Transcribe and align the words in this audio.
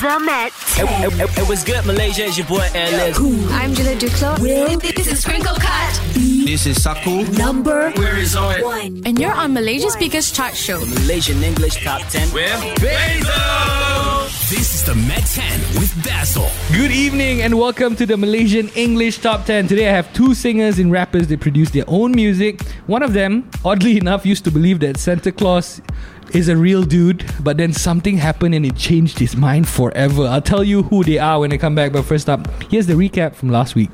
The 0.00 0.20
Met. 0.20 0.52
It, 0.78 1.20
it, 1.20 1.38
it 1.38 1.48
was 1.48 1.64
good, 1.64 1.84
Malaysia. 1.84 2.26
It's 2.26 2.38
your 2.38 2.46
boy 2.46 2.62
Alice. 2.72 3.18
I'm 3.50 3.74
Julia 3.74 3.96
Duclos. 3.96 4.38
This 4.94 5.08
is 5.08 5.22
Sprinkle 5.22 5.56
Cut. 5.56 6.00
This 6.14 6.66
is 6.66 6.80
Saku. 6.80 7.24
Number 7.32 7.90
Where 7.92 8.16
is 8.16 8.36
it? 8.38 8.64
one. 8.64 9.02
And 9.04 9.18
you're 9.18 9.32
on 9.34 9.52
Malaysia 9.54 9.88
biggest 9.98 10.36
Chart 10.36 10.54
Show. 10.54 10.78
Malaysian 10.86 11.42
English 11.42 11.82
Top 11.82 12.02
10. 12.10 12.32
With 12.32 12.80
Basil. 12.80 14.28
This 14.48 14.72
is 14.74 14.84
the 14.84 14.94
Met 14.94 15.26
10 15.26 15.60
with 15.80 15.92
Basil. 16.04 16.48
Good 16.72 16.92
evening 16.92 17.42
and 17.42 17.58
welcome 17.58 17.96
to 17.96 18.06
the 18.06 18.16
Malaysian 18.16 18.68
English 18.76 19.18
Top 19.18 19.46
10. 19.46 19.66
Today 19.66 19.88
I 19.88 19.92
have 19.92 20.12
two 20.14 20.32
singers 20.32 20.78
and 20.78 20.92
rappers 20.92 21.26
that 21.26 21.40
produce 21.40 21.70
their 21.70 21.84
own 21.88 22.12
music. 22.12 22.62
One 22.86 23.02
of 23.02 23.14
them, 23.14 23.50
oddly 23.64 23.96
enough, 23.98 24.24
used 24.24 24.44
to 24.44 24.50
believe 24.52 24.78
that 24.80 24.96
Santa 24.96 25.32
Claus 25.32 25.82
is 26.34 26.48
a 26.48 26.56
real 26.56 26.82
dude, 26.82 27.24
but 27.40 27.56
then 27.56 27.72
something 27.72 28.16
happened 28.16 28.54
and 28.54 28.64
it 28.66 28.76
changed 28.76 29.18
his 29.18 29.36
mind 29.36 29.68
forever. 29.68 30.22
I'll 30.22 30.42
tell 30.42 30.64
you 30.64 30.82
who 30.84 31.04
they 31.04 31.18
are 31.18 31.40
when 31.40 31.52
I 31.52 31.56
come 31.56 31.74
back, 31.74 31.92
but 31.92 32.04
first 32.04 32.28
up, 32.28 32.46
here's 32.70 32.86
the 32.86 32.94
recap 32.94 33.34
from 33.34 33.50
last 33.50 33.74
week. 33.74 33.90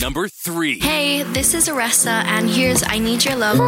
Number 0.00 0.28
3. 0.28 0.80
Hey, 0.80 1.22
this 1.22 1.54
is 1.54 1.68
Aressa, 1.68 2.24
and 2.24 2.50
here's 2.50 2.82
I 2.86 2.98
Need 2.98 3.24
Your 3.24 3.36
Love. 3.36 3.58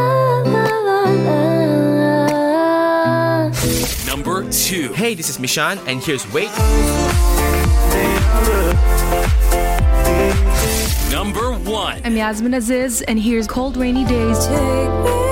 Number 4.05 4.49
2. 4.49 4.93
Hey, 4.93 5.15
this 5.15 5.29
is 5.29 5.37
Mishan, 5.37 5.79
and 5.87 6.03
here's 6.03 6.31
Wait. 6.31 6.49
Number 11.11 11.53
1. 11.53 12.01
I'm 12.03 12.15
Yasmin 12.15 12.53
Aziz, 12.53 13.01
and 13.01 13.19
here's 13.19 13.47
Cold 13.47 13.75
Rainy 13.77 14.05
Days. 14.05 15.28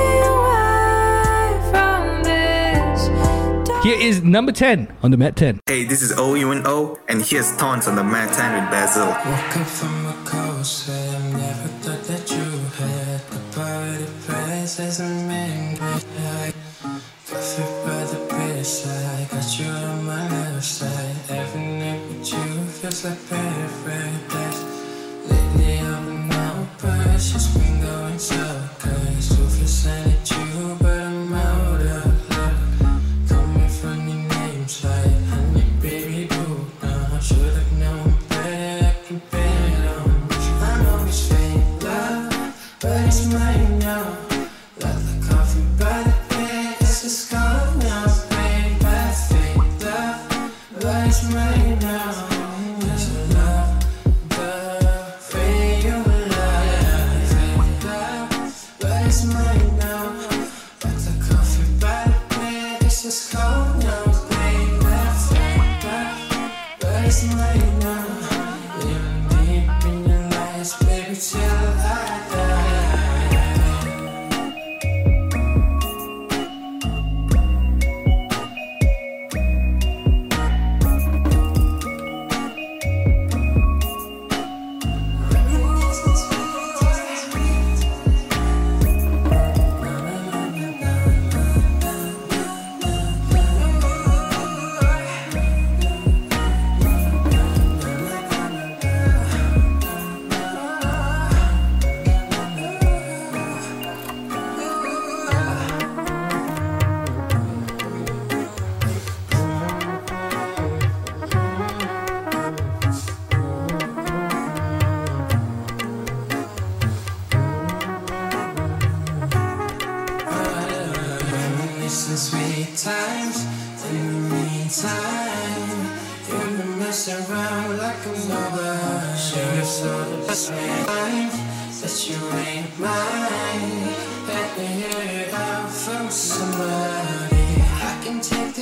Here 3.88 4.02
is 4.02 4.22
number 4.22 4.52
10 4.52 4.92
on 5.02 5.12
the 5.12 5.18
Met 5.18 5.38
10. 5.38 5.62
Hey, 5.66 5.86
this 5.86 6.02
is 6.02 6.12
O 6.20 6.36
U 6.36 6.52
N 6.52 6.64
O, 6.66 7.00
and 7.08 7.22
here's 7.22 7.56
Tons 7.56 7.88
on 7.88 7.96
the 7.96 8.04
Met 8.04 8.34
10 8.34 8.62
with 8.62 8.70
Basil. 8.70 9.08
Woke 9.08 9.24
up 9.24 9.66
from 9.66 10.06
a 10.08 10.14
cold 10.26 10.66
sweat. 10.66 11.22
Never 11.32 11.70
thought 11.80 12.04
that 12.04 12.30
you 12.30 12.44
had 12.84 13.22
the 13.32 13.40
power 13.56 13.98
to 13.98 14.12
press 14.28 14.78
but 43.26 43.47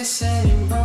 this 0.05 0.21
anymore. 0.21 0.84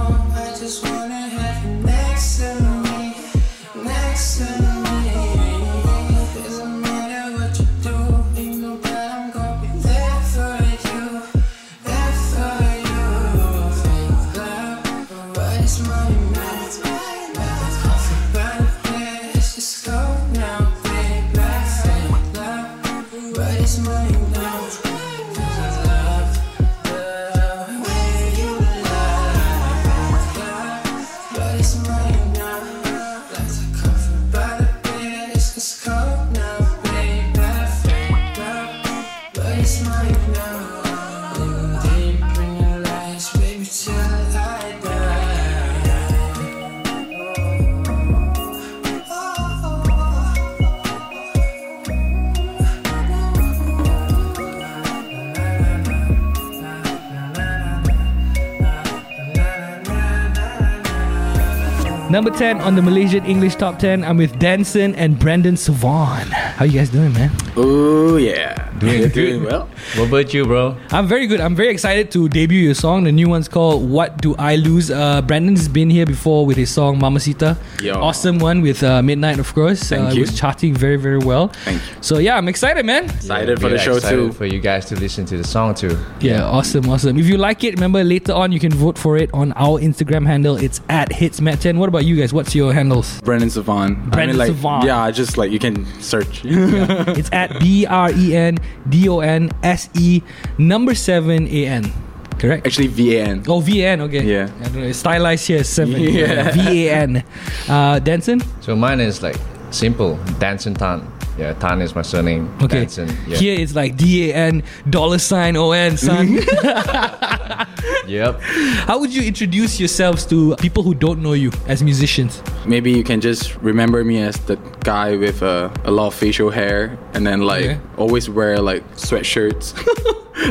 10 62.41 62.63
on 62.63 62.75
the 62.75 62.81
Malaysian 62.81 63.23
English 63.27 63.57
Top 63.57 63.79
10. 63.79 64.03
I'm 64.03 64.17
with 64.17 64.39
Danson 64.39 64.95
and 64.95 65.19
Brandon 65.19 65.59
Savon. 65.59 66.27
How 66.29 66.65
you 66.65 66.73
guys 66.73 66.89
doing, 66.89 67.13
man? 67.13 67.31
Oh 67.55 68.17
yeah, 68.17 68.60
Doing 68.81 69.01
good. 69.03 69.13
doing 69.13 69.45
well. 69.45 69.69
What 69.97 70.09
about 70.09 70.33
you, 70.33 70.47
bro? 70.47 70.75
I'm 70.91 71.07
very 71.07 71.27
good. 71.27 71.39
I'm 71.39 71.55
very 71.55 71.69
excited 71.69 72.11
to 72.13 72.31
debut 72.31 72.61
your 72.61 72.75
song. 72.75 73.05
The 73.05 73.13
new 73.13 73.29
one's 73.29 73.47
called 73.47 73.89
What 73.89 74.23
Do 74.23 74.35
I 74.37 74.57
Lose? 74.57 74.91
Uh, 74.91 75.21
Brandon's 75.21 75.69
been 75.69 75.91
here 75.91 76.07
before 76.07 76.47
with 76.47 76.57
his 76.57 76.71
song 76.71 76.99
Mamacita. 76.99 77.59
Yo. 77.83 78.01
Awesome 78.01 78.39
one 78.39 78.63
with 78.63 78.83
uh, 78.83 79.03
Midnight, 79.03 79.39
of 79.39 79.53
course. 79.53 79.83
Thank 79.83 80.09
uh, 80.09 80.13
you. 80.13 80.19
It 80.19 80.21
was 80.31 80.39
charting 80.39 80.75
very, 80.75 80.97
very 80.97 81.19
well. 81.19 81.49
Thank 81.49 81.83
you. 81.83 81.97
So, 82.01 82.19
yeah, 82.19 82.39
I'm 82.39 82.49
excited, 82.49 82.87
man. 82.87 83.05
Excited 83.05 83.61
for 83.61 83.69
the 83.69 83.79
show 83.79 83.97
excited 83.97 84.17
too. 84.17 84.33
For 84.33 84.47
you 84.47 84.61
guys 84.61 84.87
to 84.87 84.97
listen 84.97 85.27
to 85.27 85.37
the 85.37 85.45
song 85.45 85.75
too. 85.75 85.99
Yeah, 86.21 86.45
awesome, 86.45 86.89
awesome. 86.89 87.19
If 87.19 87.27
you 87.27 87.37
like 87.37 87.63
it, 87.65 87.75
remember 87.75 88.03
later 88.03 88.33
on 88.33 88.51
you 88.51 88.61
can 88.61 88.73
vote 88.73 88.97
for 88.97 89.19
it 89.19 89.29
on 89.35 89.53
our 89.57 89.79
Instagram 89.79 90.27
handle. 90.27 90.57
It's 90.57 90.81
at 90.89 91.11
HitsMet10. 91.11 91.77
What 91.77 91.91
about 91.91 92.07
you 92.07 92.17
guys? 92.17 92.33
What's 92.33 92.55
your 92.55 92.73
handles? 92.73 93.21
Brendan 93.21 93.51
Savon. 93.51 93.93
I 93.93 93.95
Brendan 94.09 94.29
mean, 94.29 94.39
like, 94.39 94.49
Savon. 94.49 94.87
Yeah, 94.87 95.11
just 95.11 95.37
like 95.37 95.51
you 95.51 95.59
can 95.59 95.85
search. 96.01 96.45
It's 97.21 97.31
at 97.33 97.59
B 97.61 97.87
R 97.87 98.11
E 98.13 98.37
N 98.37 98.59
D 98.89 99.09
O 99.09 99.21
N 99.21 99.51
S 99.63 99.89
E 99.95 100.23
number 100.59 100.95
seven 100.95 101.47
A 101.49 101.67
N. 101.67 101.93
Correct. 102.39 102.67
Actually, 102.67 102.89
VAN. 102.89 103.45
Oh, 103.47 103.61
VAN, 103.61 104.01
okay. 104.01 104.25
Yeah. 104.25 104.49
I 104.61 104.65
don't 104.65 104.77
know, 104.77 104.89
it's 104.89 104.99
stylized 104.99 105.47
here, 105.47 105.63
seven. 105.63 106.01
Yeah. 106.01 106.51
VAN. 106.53 107.23
Uh, 107.69 107.99
Danson? 107.99 108.41
So 108.63 108.75
mine 108.75 109.01
is 109.01 109.23
like 109.23 109.37
simple. 109.71 110.17
Danson 110.39 110.73
Tan. 110.73 111.05
Yeah, 111.41 111.55
Tan 111.55 111.81
is 111.81 111.95
my 111.95 112.03
surname. 112.03 112.53
Okay. 112.63 112.81
Danson. 112.85 113.09
Yeah. 113.27 113.37
Here 113.39 113.59
it's 113.59 113.75
like 113.75 113.97
DAN, 113.97 114.63
dollar 114.91 115.19
sign 115.19 115.57
ON, 115.57 115.97
son. 115.97 116.39
Yep. 118.07 118.41
How 118.89 118.99
would 118.99 119.15
you 119.15 119.23
introduce 119.23 119.79
yourselves 119.79 120.27
to 120.27 120.57
people 120.57 120.83
who 120.83 120.95
don't 120.95 121.23
know 121.23 121.33
you 121.33 121.53
as 121.69 121.81
musicians? 121.83 122.43
Maybe 122.67 122.91
you 122.91 123.05
can 123.05 123.21
just 123.21 123.55
remember 123.63 124.03
me 124.05 124.21
as 124.21 124.37
the 124.47 124.57
guy 124.83 125.15
with 125.17 125.43
uh, 125.45 125.71
a 125.85 125.91
lot 125.93 126.09
of 126.09 126.15
facial 126.15 126.51
hair 126.51 126.99
and 127.15 127.25
then 127.25 127.43
like 127.43 127.65
Okay. 127.65 127.81
always 127.97 128.29
wear 128.29 128.59
like 128.59 128.83
sweatshirts, 128.97 129.75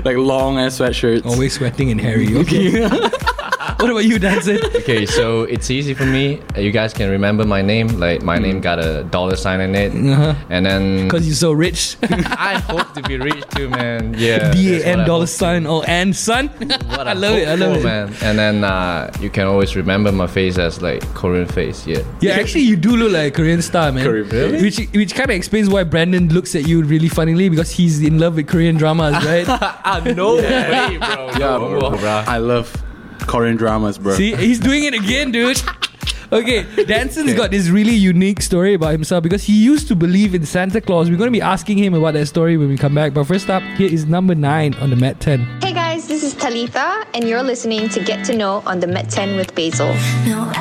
like 0.06 0.16
long 0.18 0.58
ass 0.58 0.80
sweatshirts. 0.80 1.26
Always 1.26 1.54
sweating 1.54 1.92
and 1.92 2.00
hairy. 2.00 2.34
Okay. 2.38 2.88
what 3.80 3.90
about 3.90 4.06
you, 4.06 4.20
Danson? 4.20 4.58
Okay, 4.76 5.06
so 5.06 5.44
it's 5.44 5.70
easy 5.72 5.94
for 5.94 6.06
me. 6.06 6.42
You 6.58 6.72
guys 6.72 6.94
can 6.94 7.10
remember 7.10 7.46
my 7.46 7.62
name. 7.62 7.88
Like 8.00 8.22
my 8.24 8.38
name 8.38 8.62
got 8.62 8.80
a 8.80 9.04
dollar 9.06 9.36
sign 9.36 9.62
in 9.62 9.76
it, 9.76 9.92
Uh-huh. 9.94 10.34
and 10.50 10.66
then 10.66 11.04
Because 11.06 11.26
you're 11.28 11.36
so 11.36 11.52
rich. 11.52 11.98
I 12.04 12.60
hope 12.60 12.94
to 12.96 13.02
be 13.04 13.18
rich 13.18 13.44
too, 13.56 13.70
man. 13.70 14.16
Yeah. 14.18 14.40
that's 14.52 14.84
DAN 14.84 15.06
dollar 15.06 15.28
sign 15.28 15.64
to- 15.64 15.84
and 15.88 16.16
son. 16.16 16.48
What 16.96 17.08
I 17.08 17.14
love 17.14 17.36
it, 17.36 17.48
I 17.48 17.56
love 17.56 17.74
for, 17.74 17.80
it. 17.80 17.84
man. 17.84 18.14
And 18.22 18.38
then 18.40 18.64
uh, 18.64 19.12
you 19.20 19.30
can 19.30 19.48
always 19.48 19.76
remember 19.76 20.12
my 20.12 20.28
face 20.28 20.58
as 20.58 20.82
like 20.82 21.02
Korean 21.14 21.48
face. 21.48 21.86
Yeah. 21.88 22.02
Yeah, 22.22 22.34
actually, 22.34 22.64
you 22.64 22.76
do 22.76 22.96
look 22.96 23.12
like 23.12 23.34
a 23.34 23.36
Korean 23.36 23.62
star, 23.62 23.92
man. 23.92 24.04
Korean- 24.06 24.30
Really? 24.30 24.62
Which 24.62 24.78
which 24.94 25.14
kind 25.16 25.30
of 25.30 25.36
explains 25.36 25.70
why 25.70 25.84
Brandon 25.84 26.30
looks 26.30 26.56
at 26.56 26.68
you 26.68 26.84
really 26.84 27.10
funnily 27.10 27.50
because 27.50 27.72
he's 27.72 28.02
in 28.04 28.20
love 28.20 28.36
with 28.36 28.48
Korean 28.48 28.76
dramas, 28.78 29.14
right? 29.26 29.46
Ah, 29.48 30.02
no 30.16 30.36
way, 30.36 30.98
bro. 30.98 31.28
Yeah, 31.40 31.58
bro. 31.58 31.92
bro. 31.98 32.24
I 32.28 32.38
love 32.38 32.72
Korean 33.30 33.58
dramas, 33.58 33.98
bro. 33.98 34.16
See, 34.16 34.36
he's 34.36 34.60
doing 34.60 34.84
it 34.84 34.94
again, 34.94 35.32
dude. 35.38 35.62
Okay, 36.32 36.64
Danson's 36.86 37.34
got 37.34 37.50
this 37.50 37.70
really 37.70 37.96
unique 37.96 38.42
story 38.42 38.76
about 38.76 38.92
himself 38.92 39.24
because 39.24 39.44
he 39.44 39.54
used 39.54 39.88
to 39.88 39.96
believe 39.96 40.36
in 40.36 40.46
Santa 40.46 40.80
Claus. 40.80 41.10
We're 41.10 41.18
going 41.18 41.30
to 41.30 41.38
be 41.38 41.42
asking 41.42 41.80
him 41.80 41.96
about 41.96 42.14
that 42.14 42.28
story 42.28 42.56
when 42.56 42.70
we 42.70 42.78
come 42.78 42.94
back. 42.94 43.16
But 43.16 43.24
first 43.26 43.50
up, 43.50 43.64
here 43.78 43.92
is 43.92 44.06
number 44.06 44.36
nine 44.36 44.76
on 44.76 44.92
the 44.92 44.96
Met 44.96 45.20
10. 45.20 45.40
Hey 45.62 45.74
guys, 45.74 46.08
this 46.08 46.24
is 46.24 46.36
Talitha, 46.36 47.04
and 47.16 47.28
you're 47.28 47.42
listening 47.42 47.90
to 47.90 48.04
Get 48.04 48.24
to 48.26 48.38
Know 48.38 48.62
on 48.68 48.80
the 48.80 48.88
Met 48.88 49.10
10 49.10 49.38
with 49.38 49.56
Basil. 49.56 49.88
No, 50.26 50.52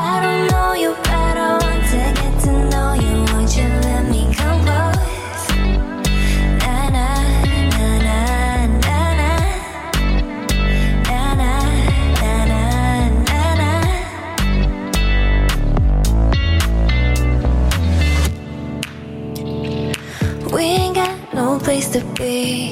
to 21.93 22.05
be. 22.19 22.69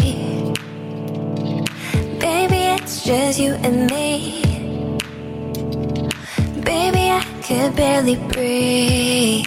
Baby, 2.19 2.61
it's 2.77 3.03
just 3.03 3.39
you 3.39 3.53
and 3.67 3.91
me. 3.91 4.43
Baby, 6.63 7.05
I 7.19 7.25
could 7.43 7.75
barely 7.77 8.17
breathe. 8.17 9.47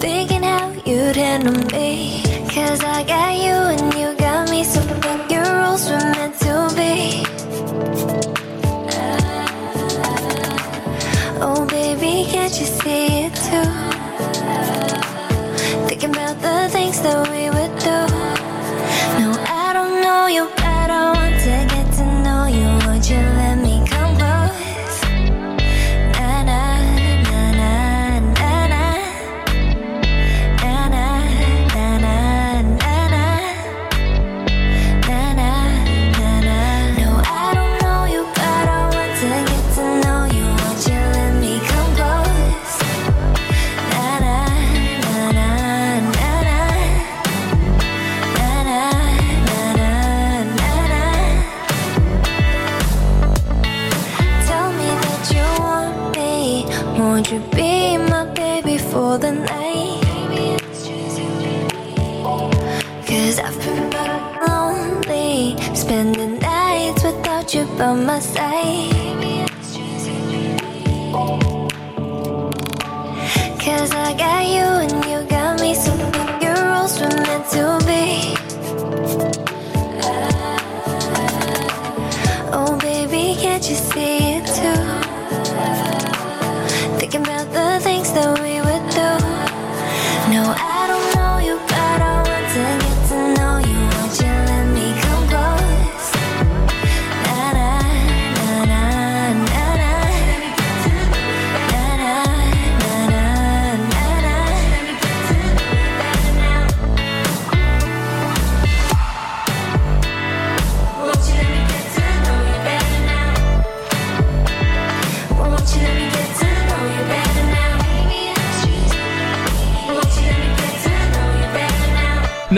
Thinking 0.00 0.42
how 0.42 0.72
you'd 0.86 1.16
handle 1.16 1.60
me. 1.76 2.22
Cause 2.48 2.80
I 2.82 3.02
got 3.04 3.32
you 3.36 3.56
and 3.74 3.94
you 3.94 4.16
got 4.16 4.50
me. 4.50 4.64
So 4.64 4.80
fuck 4.80 5.30
your 5.30 5.44
rules 5.58 5.90
were 5.90 5.98
meant 6.16 6.38
to 6.40 6.54
be. 6.78 7.24
Oh, 11.40 11.66
baby, 11.68 12.30
can't 12.30 12.54
you 12.58 12.66
see 12.66 13.26
it 13.26 13.34
too? 13.48 13.70
Thinking 15.88 16.10
about 16.10 16.40
the 16.40 16.68
things 16.70 17.00
that 17.02 17.28
we 17.30 17.37
by 67.78 67.92
my 67.94 68.18
side. 68.18 68.47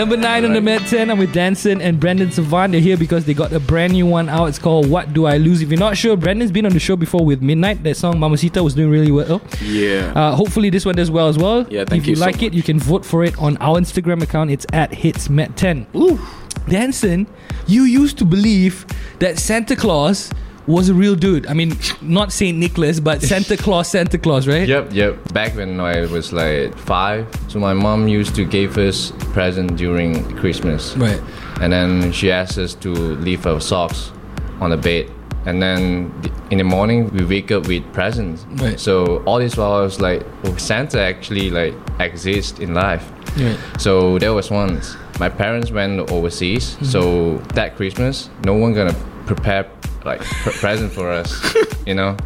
Number 0.01 0.17
nine 0.17 0.47
on 0.47 0.55
the 0.55 0.63
Met 0.63 0.87
10, 0.87 1.11
I'm 1.11 1.19
with 1.19 1.31
Danson 1.35 1.83
and 1.83 2.01
Brandon 2.01 2.31
Savant. 2.31 2.73
They're 2.73 2.81
here 2.81 2.97
because 2.97 3.27
they 3.27 3.35
got 3.35 3.53
a 3.53 3.61
brand 3.61 3.93
new 3.93 4.07
one 4.07 4.31
out. 4.31 4.47
It's 4.47 4.59
called 4.59 4.89
What 4.89 5.13
Do 5.13 5.27
I 5.27 5.37
Lose? 5.37 5.61
If 5.61 5.69
you're 5.69 5.79
not 5.79 5.95
sure, 5.95 6.17
Brandon's 6.17 6.51
been 6.51 6.65
on 6.65 6.73
the 6.73 6.81
show 6.81 6.97
before 6.97 7.23
with 7.23 7.43
Midnight. 7.43 7.83
That 7.83 7.99
song, 7.99 8.19
Mamacita, 8.19 8.65
was 8.65 8.75
doing 8.75 8.89
really 8.89 9.13
well. 9.13 9.43
Yeah. 9.61 10.15
Uh, 10.17 10.35
hopefully, 10.35 10.71
this 10.71 10.87
one 10.87 10.95
does 10.95 11.11
well 11.11 11.29
as 11.29 11.37
well. 11.37 11.67
Yeah, 11.69 11.85
thank 11.85 12.05
if 12.05 12.07
you, 12.07 12.13
you 12.13 12.17
so 12.17 12.25
like 12.25 12.43
it, 12.43 12.55
you 12.55 12.63
can 12.63 12.79
vote 12.79 13.05
for 13.05 13.25
it 13.25 13.39
on 13.39 13.59
our 13.59 13.77
Instagram 13.77 14.23
account. 14.23 14.51
It's 14.51 14.65
at 14.73 14.91
HitsMet10. 14.91 15.95
Ooh. 15.95 16.19
Danson, 16.67 17.27
you 17.67 17.83
used 17.83 18.17
to 18.17 18.25
believe 18.25 18.87
that 19.19 19.39
Santa 19.39 19.77
Claus 19.77 20.31
was 20.71 20.89
a 20.89 20.95
real 20.95 21.15
dude. 21.15 21.47
I 21.47 21.55
mean, 21.55 21.77
not 22.01 22.33
Saint 22.33 22.59
Nicholas, 22.59 23.01
but 23.01 23.23
Santa 23.33 23.57
Claus, 23.57 23.89
Santa 23.89 24.19
Claus, 24.19 24.47
right? 24.47 24.67
Yep, 24.67 24.93
yep. 24.93 25.33
Back 25.33 25.57
when 25.57 25.81
I 25.81 26.07
was 26.07 26.33
like 26.33 26.77
five, 26.77 27.29
so 27.49 27.59
my 27.59 27.75
mom 27.75 28.09
used 28.09 28.35
to 28.37 28.45
give 28.45 28.79
us 28.79 29.13
present 29.33 29.77
during 29.77 30.25
Christmas. 30.37 30.97
Right. 30.97 31.21
And 31.61 31.73
then 31.73 32.13
she 32.13 32.31
asked 32.31 32.59
us 32.59 32.75
to 32.77 32.91
leave 32.91 33.47
our 33.47 33.61
socks 33.61 34.13
on 34.61 34.71
the 34.71 34.77
bed. 34.77 35.11
And 35.47 35.63
then 35.63 36.13
in 36.51 36.59
the 36.59 36.65
morning 36.65 37.11
we 37.11 37.25
wake 37.25 37.51
up 37.51 37.67
with 37.67 37.91
presents. 37.93 38.45
Right. 38.51 38.79
So 38.79 39.23
all 39.25 39.39
this 39.39 39.57
while 39.57 39.73
I 39.73 39.81
was 39.81 40.01
like, 40.01 40.25
oh, 40.45 40.57
Santa 40.57 41.01
actually 41.01 41.51
like 41.51 41.75
exists 41.99 42.59
in 42.61 42.75
life. 42.75 43.11
Right. 43.39 43.59
So 43.79 44.19
there 44.19 44.35
was 44.35 44.51
once 44.51 44.97
my 45.19 45.29
parents 45.29 45.71
went 45.71 46.11
overseas. 46.11 46.75
Mm-hmm. 46.75 46.85
So 46.85 47.37
that 47.55 47.77
Christmas, 47.77 48.31
no 48.45 48.55
one 48.55 48.75
gonna 48.75 48.97
prepare 49.27 49.71
like 50.05 50.21
pr- 50.21 50.51
present 50.51 50.93
for 50.93 51.11
us, 51.11 51.55
you 51.87 51.95
know. 51.95 52.17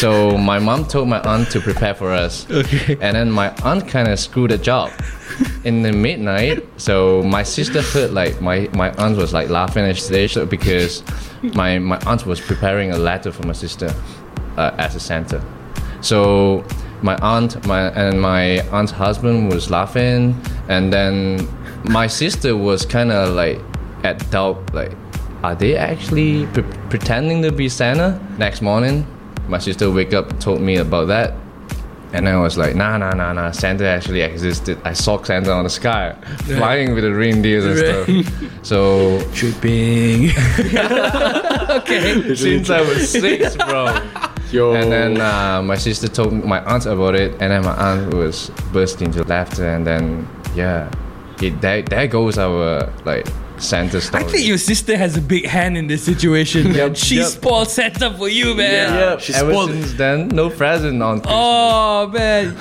So 0.00 0.36
my 0.36 0.58
mom 0.58 0.86
told 0.86 1.08
my 1.08 1.20
aunt 1.20 1.50
to 1.52 1.60
prepare 1.60 1.94
for 1.94 2.12
us. 2.12 2.50
Okay. 2.50 2.96
And 3.00 3.16
then 3.16 3.30
my 3.30 3.54
aunt 3.62 3.86
kind 3.86 4.08
of 4.08 4.18
screwed 4.18 4.50
the 4.50 4.58
job. 4.58 4.90
in 5.64 5.82
the 5.82 5.92
midnight. 5.92 6.66
So 6.76 7.22
my 7.22 7.42
sister 7.42 7.82
heard 7.82 8.12
like 8.12 8.40
my 8.40 8.68
my 8.72 8.90
aunt 8.92 9.16
was 9.16 9.32
like 9.32 9.48
laughing 9.50 9.84
at 9.84 9.96
stage 9.96 10.34
because 10.48 11.02
my 11.54 11.78
my 11.78 11.98
aunt 12.06 12.26
was 12.26 12.40
preparing 12.40 12.90
a 12.90 12.98
letter 12.98 13.30
for 13.30 13.46
my 13.46 13.52
sister 13.52 13.92
uh, 14.56 14.74
as 14.78 14.94
a 14.94 15.00
Santa. 15.00 15.42
So 16.00 16.64
my 17.02 17.16
aunt 17.18 17.64
my 17.66 17.90
and 17.90 18.20
my 18.20 18.60
aunt's 18.70 18.92
husband 18.92 19.52
was 19.52 19.70
laughing, 19.70 20.40
and 20.68 20.92
then 20.92 21.48
my 21.84 22.06
sister 22.06 22.56
was 22.56 22.84
kind 22.84 23.12
of 23.12 23.34
like 23.34 23.60
at 24.04 24.30
doubt 24.30 24.74
like. 24.74 24.92
Are 25.48 25.54
they 25.54 25.76
actually 25.78 26.44
pre- 26.48 26.62
pretending 26.90 27.40
to 27.40 27.50
be 27.50 27.70
Santa? 27.70 28.20
Next 28.36 28.60
morning, 28.60 29.06
my 29.48 29.56
sister 29.56 29.90
wake 29.90 30.12
up 30.12 30.38
told 30.40 30.60
me 30.60 30.76
about 30.76 31.06
that 31.08 31.32
and 32.12 32.28
I 32.28 32.38
was 32.38 32.58
like, 32.58 32.74
nah, 32.76 32.98
nah, 32.98 33.12
nah, 33.12 33.32
nah. 33.32 33.50
Santa 33.50 33.86
actually 33.86 34.20
existed. 34.20 34.78
I 34.84 34.92
saw 34.92 35.22
Santa 35.22 35.52
on 35.52 35.64
the 35.64 35.70
sky, 35.70 36.12
flying 36.44 36.94
with 36.94 37.04
the 37.04 37.14
reindeers 37.14 37.64
and 37.64 37.78
stuff. 37.78 38.66
So 38.66 39.22
tripping. 39.32 40.30
okay. 41.80 42.34
Since 42.34 42.68
I 42.68 42.82
was 42.82 43.08
six, 43.08 43.56
bro. 43.56 43.96
Yo. 44.52 44.74
And 44.74 44.92
then 44.92 45.18
uh, 45.18 45.62
my 45.62 45.76
sister 45.76 46.08
told 46.08 46.44
my 46.44 46.62
aunt 46.64 46.84
about 46.84 47.14
it, 47.14 47.32
and 47.40 47.52
then 47.52 47.64
my 47.64 47.74
aunt 47.74 48.12
was 48.12 48.50
bursting 48.70 49.06
into 49.06 49.24
laughter, 49.24 49.66
and 49.66 49.86
then 49.86 50.28
yeah, 50.54 50.90
it 51.40 51.58
there, 51.62 51.80
there 51.80 52.06
goes 52.06 52.36
our 52.36 52.92
like 53.06 53.26
Santa 53.58 54.00
story. 54.00 54.24
I 54.24 54.26
think 54.26 54.46
your 54.46 54.58
sister 54.58 54.96
has 54.96 55.16
a 55.16 55.20
big 55.20 55.46
hand 55.46 55.76
in 55.76 55.86
this 55.86 56.02
situation. 56.04 56.72
Yep, 56.74 56.96
she 56.96 57.16
yep. 57.16 57.26
spoiled 57.26 57.68
Santa 57.68 58.14
for 58.16 58.28
you, 58.28 58.54
man. 58.54 58.94
yeah, 58.94 59.18
she 59.18 59.34
ever 59.34 59.52
spoiled 59.52 59.70
since 59.70 59.92
then, 59.94 60.28
no 60.28 60.48
present 60.50 61.02
on 61.02 61.20
Christmas. 61.20 61.34
Oh 61.36 62.08
man, 62.08 62.56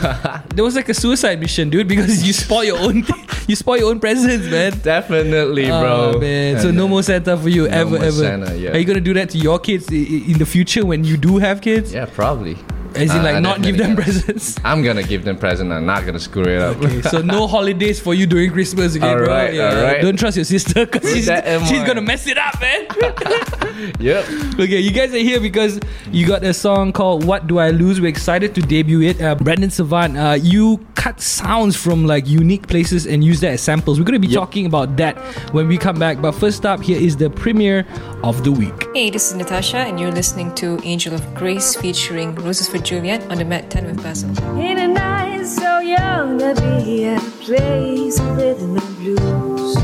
there 0.55 0.63
was 0.63 0.75
like 0.75 0.89
a 0.89 0.93
suicide 0.93 1.39
mission, 1.39 1.69
dude, 1.69 1.87
because 1.87 2.25
you 2.25 2.33
spoil 2.33 2.63
your 2.63 2.79
own, 2.79 3.03
you 3.47 3.55
spoil 3.55 3.77
your 3.77 3.89
own 3.91 3.99
presents, 3.99 4.47
man. 4.47 4.77
Definitely, 4.79 5.69
oh, 5.69 5.79
bro. 5.81 6.11
Oh 6.15 6.19
man, 6.19 6.59
so 6.61 6.71
no 6.71 6.87
more 6.87 7.03
Santa 7.03 7.37
for 7.37 7.49
you 7.49 7.67
no 7.67 7.77
ever, 7.77 7.89
more 7.91 7.99
ever. 8.03 8.11
Santa, 8.11 8.57
yeah. 8.57 8.71
Are 8.71 8.77
you 8.77 8.85
gonna 8.85 8.99
do 8.99 9.13
that 9.13 9.29
to 9.31 9.37
your 9.37 9.59
kids 9.59 9.87
i- 9.91 9.95
i- 9.95 10.31
in 10.31 10.37
the 10.39 10.45
future 10.45 10.85
when 10.85 11.03
you 11.03 11.15
do 11.17 11.37
have 11.37 11.61
kids? 11.61 11.93
Yeah, 11.93 12.05
probably. 12.05 12.57
As 12.97 13.11
in, 13.13 13.19
Uh, 13.19 13.23
like, 13.23 13.41
not 13.41 13.61
give 13.61 13.77
them 13.77 13.95
definitely 13.95 14.23
presents. 14.23 14.59
I'm 14.65 14.83
gonna 14.83 15.03
give 15.03 15.23
them 15.23 15.37
present. 15.37 15.71
I'm 15.71 15.85
not 15.85 16.05
gonna 16.05 16.19
screw 16.19 16.43
it 16.43 16.61
up. 16.61 16.77
Okay, 16.77 17.01
so 17.03 17.21
no 17.21 17.47
holidays 17.55 17.99
for 17.99 18.13
you 18.13 18.25
during 18.27 18.51
Christmas, 18.51 18.95
okay, 18.95 18.99
bro? 19.13 19.23
Alright, 19.23 19.57
alright. 19.59 20.01
Don't 20.01 20.17
trust 20.17 20.37
your 20.37 20.45
sister 20.45 20.85
because 20.85 21.11
she's, 21.13 21.25
that 21.27 21.45
in 21.47 21.61
she's 21.65 21.71
mind. 21.79 21.87
gonna 21.87 22.01
mess 22.01 22.27
it 22.27 22.37
up, 22.37 22.59
man. 22.61 22.87
yep. 23.99 24.25
Okay, 24.59 24.79
you 24.79 24.91
guys 24.91 25.13
are 25.13 25.17
here 25.17 25.39
because 25.39 25.79
you 26.11 26.25
got 26.27 26.43
a 26.43 26.53
song 26.53 26.91
called 26.91 27.23
"What 27.25 27.47
Do 27.47 27.59
I 27.59 27.69
Lose." 27.71 28.01
We're 28.01 28.07
excited 28.07 28.55
to 28.55 28.61
debut 28.61 29.01
it. 29.01 29.21
Uh, 29.21 29.35
Brandon 29.35 29.69
Savant, 29.69 30.17
uh, 30.17 30.37
you 30.41 30.85
cut 30.95 31.21
sounds 31.21 31.75
from 31.75 32.05
like 32.05 32.27
unique 32.27 32.67
places 32.67 33.05
and 33.05 33.23
use 33.23 33.39
that 33.41 33.53
as 33.53 33.61
samples. 33.61 33.99
We're 33.99 34.05
gonna 34.05 34.19
be 34.19 34.27
talking 34.33 34.65
about 34.65 34.97
that 34.97 35.17
when 35.53 35.67
we 35.67 35.77
come 35.77 35.99
back. 35.99 36.21
But 36.21 36.31
first 36.33 36.65
up, 36.65 36.81
here 36.81 36.99
is 36.99 37.17
the 37.17 37.29
premiere 37.29 37.85
of 38.23 38.43
the 38.43 38.51
week. 38.51 38.87
Hey, 38.93 39.09
this 39.09 39.29
is 39.29 39.35
Natasha, 39.35 39.77
and 39.77 39.99
you're 39.99 40.11
listening 40.11 40.53
to 40.55 40.79
Angel 40.83 41.13
of 41.13 41.35
Grace 41.35 41.75
featuring 41.75 42.33
Roses 42.35 42.67
for 42.67 42.77
Juliet 42.79 43.21
on 43.31 43.37
the 43.37 43.45
Met 43.45 43.69
10 43.69 43.85
with 43.85 44.01
Basil. 44.03 44.29
In 44.59 44.79
a 44.79 44.87
night 44.87 45.45
so 45.45 45.79
young 45.79 46.37
to 46.39 46.53
be 46.55 47.05
at 47.05 47.23
a 47.23 47.31
place 47.45 48.19
of 48.19 48.37
rhythm 48.37 48.77
and 48.77 48.97
blues. 48.97 49.75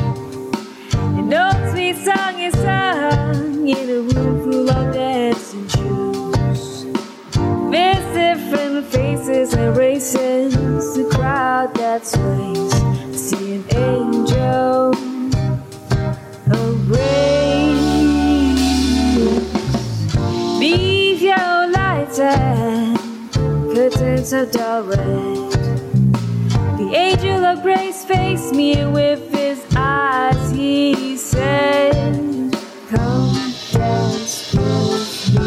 An 0.93 1.33
old 1.33 1.71
sweet 1.71 1.95
song 1.97 2.39
is 2.39 2.53
sung 2.53 3.67
in 3.67 3.89
a 3.89 4.01
room 4.01 4.43
full 4.43 4.69
of 4.69 4.93
dancing 4.93 5.67
shoes. 5.69 6.85
There's 7.71 8.05
different 8.13 8.85
faces 8.87 9.53
and 9.53 9.77
races, 9.77 10.53
the 10.95 11.09
crowd 11.13 11.73
that 11.75 12.05
sways. 12.05 12.73
See 13.17 13.55
an 13.55 13.65
angel 13.75 14.32
and 22.23 22.97
curtains 23.73 24.33
of 24.33 24.51
dull 24.51 24.83
red. 24.83 25.51
The 26.77 26.91
angel 26.95 27.45
of 27.45 27.61
grace 27.61 28.05
faced 28.05 28.53
me 28.53 28.85
with 28.85 29.31
his 29.33 29.63
eyes. 29.75 30.51
He 30.51 31.17
said, 31.17 31.93
Come 32.89 33.33
dance 33.71 34.53
with 34.53 35.33
me. 35.33 35.41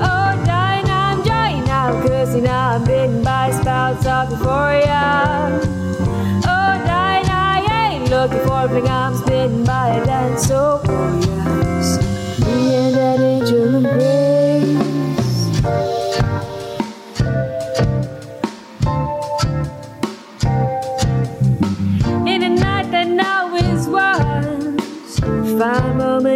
Oh, 0.00 0.42
dying, 0.44 0.88
I'm 0.90 1.24
now, 1.64 2.02
cause 2.06 2.34
now 2.34 2.70
I'm 2.76 2.84
bitten 2.84 3.22
by 3.22 3.50
spouts 3.50 4.06
of 4.06 4.30
euphoria. 4.30 5.60
Oh, 6.44 6.74
dying, 6.86 7.26
I 7.28 7.90
ain't 7.92 8.10
looking 8.10 8.40
for 8.46 8.68
bling, 8.68 8.88
I'm 8.88 9.11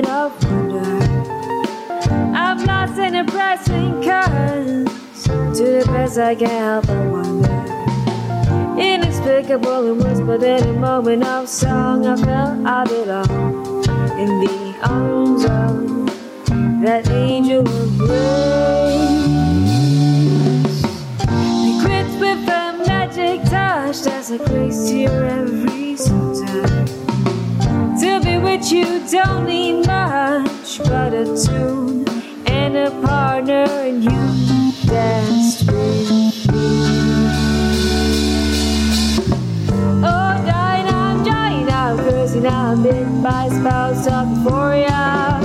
moment 0.03 0.09
of 0.09 0.45
wonder. 0.45 0.81
I'm 2.35 2.65
lost 2.65 2.99
in 2.99 3.15
a 3.15 3.25
pressing 3.25 4.03
currents 4.03 5.25
to 5.25 5.65
the 5.65 5.85
best 5.87 6.19
I 6.19 6.35
can 6.35 6.49
help 6.49 6.87
but 6.87 7.07
wonder. 7.07 7.63
Inexplicable 8.79 9.93
and 9.93 10.05
whispered 10.05 10.43
in 10.43 10.69
a 10.69 10.73
moment 10.73 11.25
of 11.25 11.49
song. 11.49 12.07
I 12.07 12.17
felt 12.17 12.67
I 12.67 12.85
belong 12.85 13.85
in 14.19 14.41
the 14.41 14.75
arms 14.83 15.45
of 15.45 16.83
that 16.83 17.09
angel 17.11 17.61
of 17.61 17.99
grace. 17.99 19.17
Equipped 21.73 22.21
with 22.21 22.49
a 22.49 22.85
magic 22.87 23.43
touch, 23.49 24.03
there's 24.03 24.31
a 24.31 24.39
grace 24.39 24.89
here 24.89 25.25
every 25.25 25.97
sometime. 25.97 26.76
To 28.57 28.75
you 28.75 29.07
don't 29.11 29.47
need 29.47 29.87
much 29.87 30.79
but 30.79 31.13
a 31.13 31.25
tune 31.47 32.09
and 32.47 32.75
a 32.75 32.91
partner, 33.07 33.65
and 33.69 34.03
you 34.03 34.89
danced 34.89 35.71
with 35.71 36.51
me. 36.51 36.81
Oh, 40.03 40.43
dying, 40.47 40.89
I'm 40.89 41.23
dying, 41.23 41.69
I'm 41.69 41.99
cursing, 41.99 42.47
I'm 42.47 42.83
bitten 42.83 43.23
by 43.23 43.51
spouts 43.51 44.07
of 44.07 44.27
euphoria. 44.39 45.39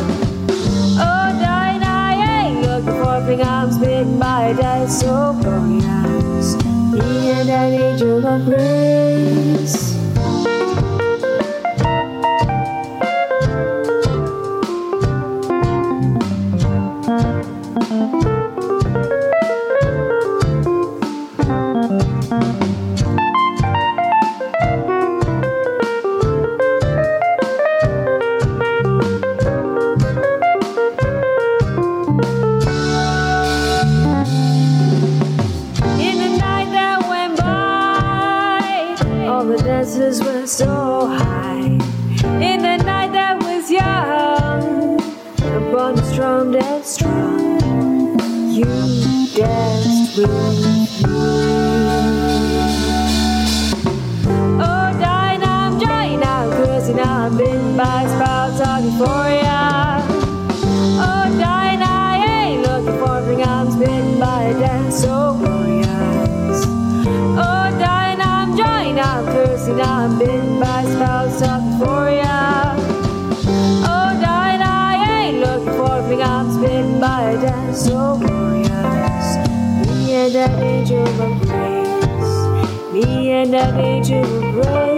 Oh, 0.97 1.37
dying, 1.43 1.83
I 1.83 2.47
ain't 2.47 2.61
looking 2.65 3.03
for 3.03 3.21
thing, 3.25 3.41
I'm 3.43 3.71
smitten 3.73 4.19
by 4.19 4.53
death 4.53 4.89
so 4.89 5.37
glorious. 5.41 6.55
Me 6.93 7.31
and 7.31 7.49
an 7.49 7.73
angel 7.73 8.25
of 8.25 8.45
grace. 8.45 10.00
by 57.81 58.05
sprouts 58.05 58.59
of 58.61 58.85
euphoria. 58.85 60.05
Oh, 61.01 61.25
dying, 61.39 61.81
I 61.81 62.23
ain't 62.29 62.61
looking 62.61 62.97
for 62.99 63.23
bring 63.23 63.41
I'm 63.41 63.71
spitting 63.71 64.19
by 64.19 64.43
a 64.43 64.53
dance 64.59 65.01
so 65.01 65.33
glorious. 65.39 66.59
Oh, 67.45 67.65
dying, 67.85 68.21
I'm 68.21 68.55
drying, 68.55 68.99
I'm 68.99 69.25
cursing, 69.25 69.81
I'm 69.81 70.19
bitten 70.19 70.59
by 70.59 70.83
sprouts 70.93 71.41
of 71.41 71.59
euphoria. 71.71 72.75
Oh, 73.93 74.09
dying, 74.21 74.61
I 74.61 74.91
ain't 75.17 75.39
looking 75.39 75.73
for 75.79 76.03
bring 76.03 76.21
I'm 76.21 76.51
spitting 76.51 76.99
by 76.99 77.31
a 77.31 77.41
dance 77.41 77.85
so 77.85 78.19
glorious. 78.19 79.27
Me 79.81 80.13
and 80.21 80.35
that 80.35 80.53
angel 80.61 81.07
of 81.25 81.33
grace, 81.49 82.93
me 82.93 83.31
and 83.31 83.51
that 83.55 83.73
angel 83.79 84.23
of 84.23 84.53
grace 84.53 84.90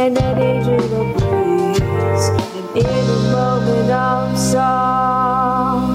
and 0.00 0.16
an 0.16 0.38
angel 0.38 0.80
of 0.98 1.16
praise, 1.18 2.28
and 2.56 2.76
in 2.78 2.86
a 2.86 3.32
moment 3.32 3.90
of 3.90 4.38
song. 4.38 5.90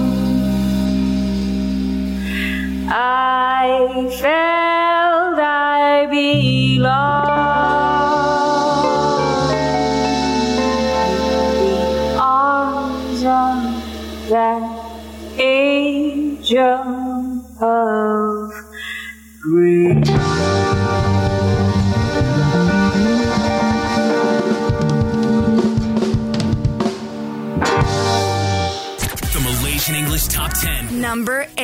I 2.88 3.25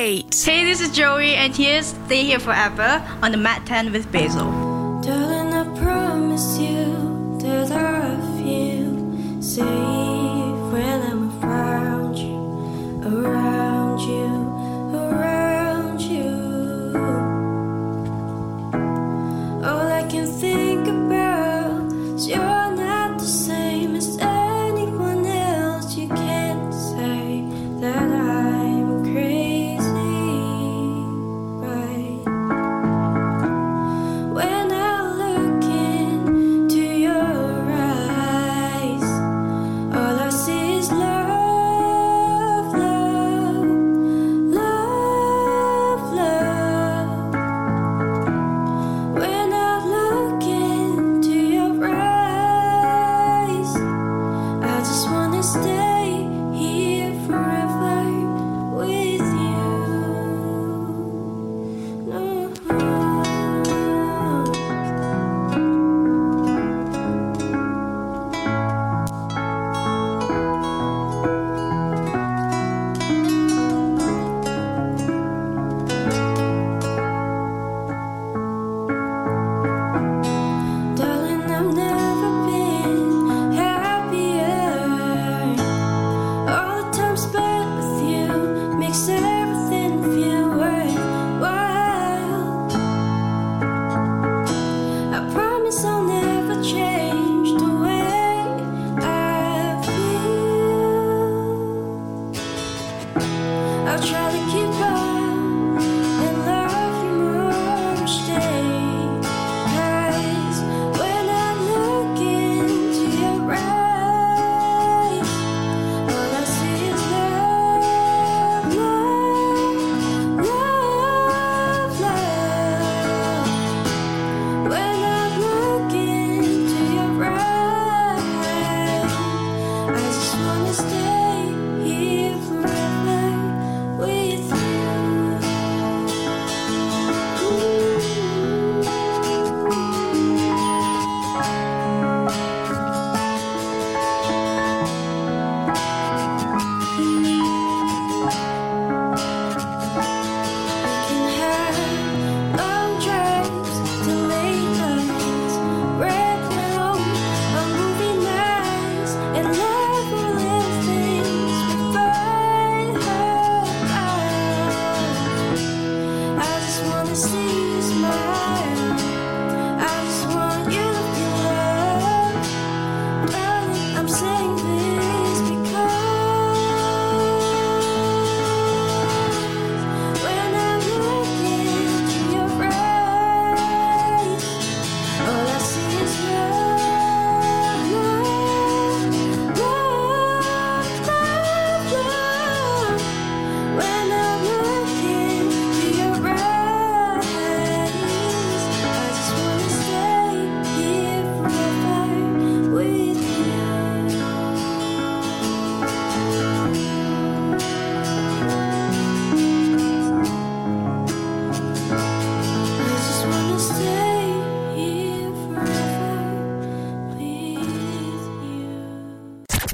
Hey, 0.03 0.25
this 0.65 0.81
is 0.81 0.91
Joey, 0.91 1.35
and 1.35 1.55
here's 1.55 1.85
Stay 1.85 2.25
Here 2.25 2.37
Forever 2.37 3.01
on 3.21 3.31
the 3.31 3.37
Met 3.37 3.65
10 3.65 3.93
with 3.93 4.11
Basil. 4.11 4.51
Darling, 5.01 5.53
I 5.53 5.63
promise 5.79 6.57
you 6.57 7.37
that 7.39 7.71
I 7.71 8.17
feel 8.35 9.41
safe 9.41 9.63
when 10.73 11.01
I'm 11.03 11.41
around 11.41 12.17
you, 12.17 12.35
around 13.15 14.01
you, 14.01 14.25
around 14.93 16.01
you. 16.01 16.33
All 19.65 19.87
I 19.87 20.05
can 20.09 20.25
think. 20.27 20.72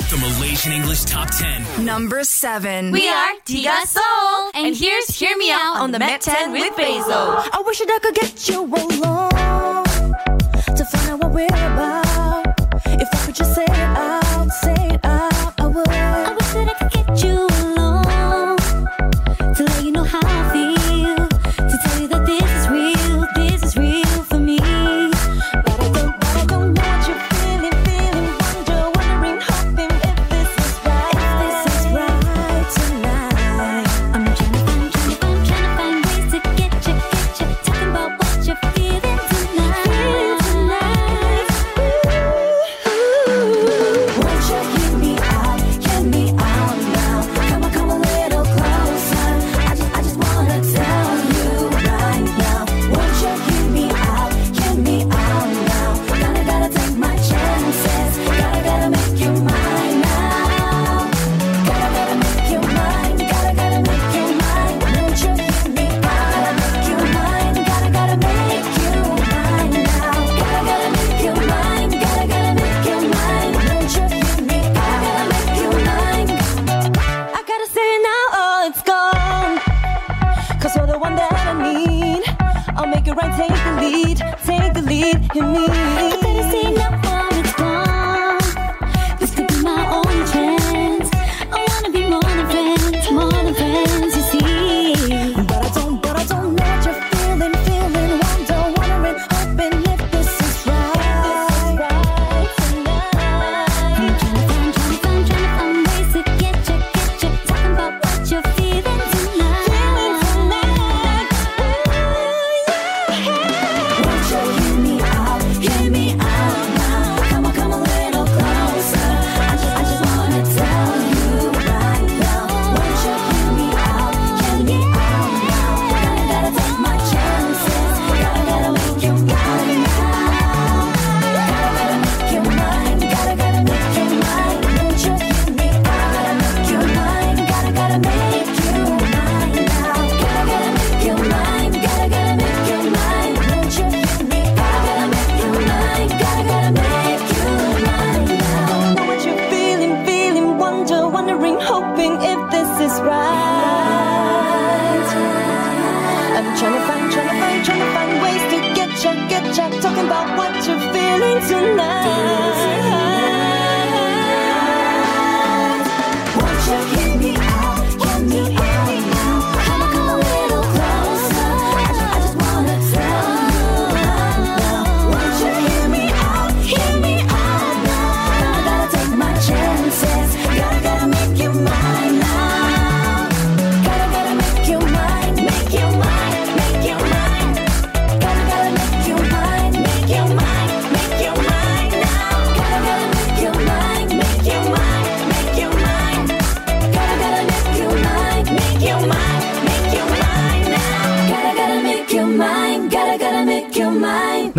the 0.09 0.17
Malaysian 0.17 0.71
English 0.71 1.03
Top 1.03 1.29
10. 1.29 1.85
Number 1.85 2.23
7. 2.23 2.91
We 2.91 3.07
are 3.07 3.33
Tiga 3.45 3.85
Soul. 3.85 4.51
And 4.55 4.75
here's 4.75 5.07
Hear 5.09 5.37
Me 5.37 5.51
Out 5.51 5.77
on 5.77 5.91
the 5.91 5.99
Met 5.99 6.21
10 6.21 6.51
with 6.51 6.75
Basil. 6.75 7.13
I 7.13 7.61
wish 7.63 7.77
that 7.77 7.89
I 7.91 7.99
could 7.99 8.15
get 8.15 8.49
you 8.49 8.63
alone 8.63 9.29
to 10.75 10.85
find 10.85 11.11
out 11.11 11.19
what 11.19 11.31
we're 11.31 11.45
about. 11.45 12.08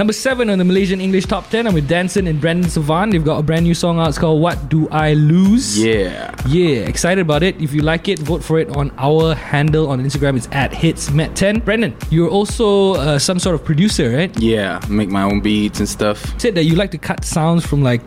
Number 0.01 0.15
seven 0.15 0.49
on 0.49 0.57
the 0.57 0.65
Malaysian 0.65 0.99
English 0.99 1.27
Top 1.27 1.51
10. 1.51 1.67
I'm 1.67 1.75
with 1.75 1.87
Danson 1.87 2.27
and 2.27 2.41
Brandon 2.41 2.71
Savan. 2.71 3.11
They've 3.11 3.23
got 3.23 3.37
a 3.37 3.43
brand 3.43 3.65
new 3.65 3.75
song 3.75 3.99
out. 4.01 4.09
It's 4.09 4.17
called 4.17 4.41
What 4.41 4.71
Do 4.71 4.89
I 4.89 5.13
Lose? 5.13 5.79
Yeah. 5.79 6.35
Yeah, 6.49 6.89
excited 6.89 7.21
about 7.21 7.43
it. 7.43 7.61
If 7.61 7.75
you 7.75 7.83
like 7.83 8.09
it, 8.09 8.19
vote 8.19 8.43
for 8.43 8.59
it 8.59 8.75
on 8.75 8.93
our 8.97 9.35
handle 9.35 9.91
on 9.91 10.03
Instagram. 10.03 10.39
It's 10.39 10.49
at 10.53 10.71
HitsMet10. 10.73 11.67
Brandon, 11.67 11.95
you're 12.09 12.31
also 12.31 12.95
uh, 12.95 13.19
some 13.19 13.39
sort 13.39 13.55
of 13.55 13.63
producer, 13.63 14.09
right? 14.17 14.35
Yeah, 14.41 14.81
make 14.89 15.11
my 15.11 15.23
own 15.23 15.43
beats 15.43 15.81
and 15.81 15.89
stuff. 15.89 16.33
Said 16.41 16.55
that 16.55 16.65
you 16.65 16.77
like 16.77 16.93
to 16.93 16.99
cut 16.99 17.23
sounds 17.23 17.67
from 17.67 17.83
like 17.83 18.01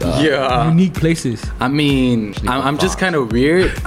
uh, 0.00 0.22
Yeah. 0.24 0.70
unique 0.70 0.94
places. 0.94 1.44
I 1.60 1.68
mean, 1.68 2.34
I'm, 2.48 2.62
I'm 2.62 2.78
just 2.78 2.98
kind 2.98 3.14
of 3.14 3.32
weird. 3.32 3.66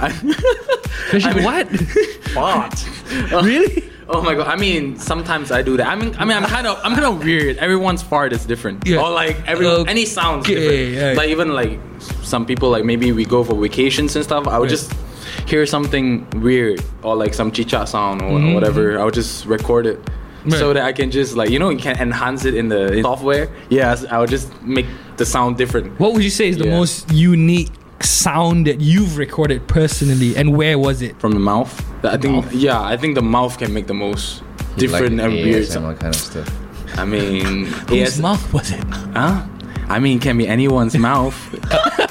Especially 1.10 1.42
what? 1.42 1.66
What? 2.34 2.88
really? 3.42 3.90
Oh 4.10 4.22
my 4.22 4.34
god! 4.34 4.46
I 4.48 4.56
mean, 4.56 4.96
sometimes 4.98 5.50
I 5.52 5.60
do 5.62 5.76
that. 5.76 5.86
I 5.86 5.94
mean, 5.94 6.14
I 6.18 6.24
mean, 6.24 6.36
I'm 6.36 6.44
kind 6.44 6.66
of, 6.66 6.78
I'm 6.82 6.94
kind 6.94 7.04
of 7.04 7.22
weird. 7.22 7.58
Everyone's 7.58 8.02
fart 8.02 8.32
is 8.32 8.46
different. 8.46 8.86
Yeah. 8.86 9.02
Or 9.02 9.10
like 9.10 9.36
every 9.46 9.66
any 9.86 10.06
sounds 10.06 10.46
different. 10.46 10.94
yeah. 10.94 11.12
Like 11.14 11.28
even 11.28 11.52
like 11.52 11.78
some 12.22 12.46
people, 12.46 12.70
like 12.70 12.84
maybe 12.84 13.12
we 13.12 13.24
go 13.26 13.44
for 13.44 13.54
vacations 13.54 14.16
and 14.16 14.24
stuff. 14.24 14.46
I 14.48 14.58
would 14.58 14.70
Right. 14.70 14.78
just 14.78 14.94
hear 15.46 15.66
something 15.66 16.26
weird 16.40 16.82
or 17.02 17.16
like 17.16 17.34
some 17.34 17.50
chicha 17.52 17.86
sound 17.86 18.22
or 18.22 18.38
Mhm. 18.38 18.54
whatever. 18.54 18.98
I 18.98 19.04
would 19.04 19.14
just 19.14 19.44
record 19.46 19.86
it. 19.86 19.98
So 20.48 20.72
that 20.72 20.82
I 20.84 20.92
can 20.92 21.10
just 21.10 21.36
like 21.36 21.50
you 21.50 21.58
know 21.58 21.68
you 21.68 21.76
can 21.78 21.98
enhance 22.00 22.46
it 22.46 22.54
in 22.54 22.70
the 22.70 22.92
in 22.94 23.02
software. 23.02 23.50
Yes, 23.68 24.06
I 24.10 24.18
would 24.18 24.30
just 24.30 24.48
make 24.62 24.86
the 25.18 25.26
sound 25.26 25.58
different. 25.58 26.00
What 26.00 26.14
would 26.14 26.24
you 26.24 26.30
say 26.30 26.48
is 26.48 26.56
the 26.56 26.68
Yeah. 26.68 26.78
most 26.78 27.12
unique 27.12 27.68
sound 28.02 28.66
that 28.66 28.80
you've 28.80 29.16
recorded 29.16 29.66
personally, 29.68 30.36
and 30.36 30.56
where 30.56 30.78
was 30.78 31.02
it? 31.02 31.18
From 31.20 31.32
the 31.32 31.38
mouth. 31.40 31.84
I 32.04 32.16
think 32.16 32.46
yeah, 32.52 32.80
I 32.80 32.96
think 32.96 33.14
the 33.14 33.22
mouth 33.22 33.58
can 33.58 33.72
make 33.72 33.86
the 33.86 33.94
most 33.94 34.42
different 34.76 35.16
like 35.16 35.26
and 35.26 35.34
weird 35.34 35.68
kind 35.68 36.02
of 36.02 36.14
stuff. 36.16 36.48
I 36.98 37.04
mean, 37.04 37.66
Whose 37.66 38.14
AS 38.14 38.20
mouth 38.20 38.52
was 38.52 38.70
it? 38.70 38.82
Huh? 38.84 39.46
I 39.88 39.98
mean, 39.98 40.20
can 40.20 40.36
be 40.36 40.46
anyone's 40.46 40.96
mouth. 40.96 41.34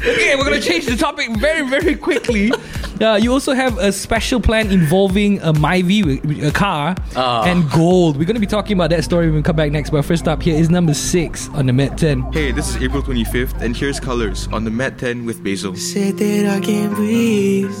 Okay, 0.00 0.36
we're 0.36 0.44
gonna 0.44 0.60
change 0.60 0.86
the 0.86 0.96
topic 0.96 1.30
very, 1.36 1.68
very 1.68 1.94
quickly. 1.96 2.52
Uh, 3.00 3.14
you 3.16 3.32
also 3.32 3.52
have 3.52 3.78
a 3.78 3.92
special 3.92 4.40
plan 4.40 4.70
involving 4.70 5.38
a 5.40 5.52
Myvi, 5.52 6.42
a 6.46 6.50
car, 6.50 6.94
Ah. 7.16 7.44
and 7.44 7.68
gold. 7.70 8.16
We're 8.16 8.24
gonna 8.24 8.40
be 8.40 8.46
talking 8.46 8.72
about 8.76 8.90
that 8.90 9.04
story 9.04 9.26
when 9.26 9.36
we 9.36 9.42
come 9.42 9.56
back 9.56 9.70
next. 9.72 9.90
But 9.90 10.04
first 10.04 10.26
up, 10.28 10.42
here 10.42 10.56
is 10.58 10.68
number 10.70 10.94
six 10.94 11.48
on 11.54 11.66
the 11.66 11.72
Met 11.72 11.96
10. 11.98 12.22
Hey, 12.32 12.50
this 12.52 12.68
is 12.74 12.76
April 12.82 13.02
25th, 13.02 13.60
and 13.60 13.76
here's 13.76 14.00
Colors 14.00 14.48
on 14.52 14.64
the 14.64 14.70
Met 14.70 14.98
10 14.98 15.26
with 15.26 15.42
Basil. 15.44 15.74
Said 15.76 16.16
that 16.18 16.46
I 16.56 16.60
can't 16.60 16.92
breathe. 16.94 17.72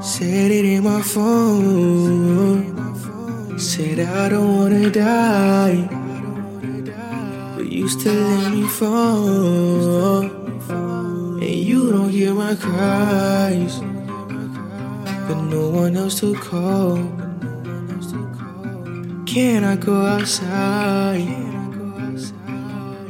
Said 0.00 0.50
it 0.50 0.64
in 0.64 0.84
my 0.84 1.00
phone. 1.02 2.72
Said 3.58 3.98
I 4.00 4.28
don't 4.28 4.56
wanna 4.58 4.90
die. 4.90 5.88
You 7.74 7.88
still 7.88 8.14
let 8.14 8.52
me 8.52 8.68
fall. 8.68 10.22
And 10.22 11.42
you 11.42 11.90
don't 11.90 12.08
hear 12.08 12.32
my 12.32 12.54
cries. 12.54 13.80
But 15.26 15.42
no 15.50 15.70
one 15.70 15.96
else 15.96 16.20
to 16.20 16.36
call. 16.36 16.98
Can 19.26 19.64
I 19.64 19.74
go 19.74 20.06
outside? 20.06 21.26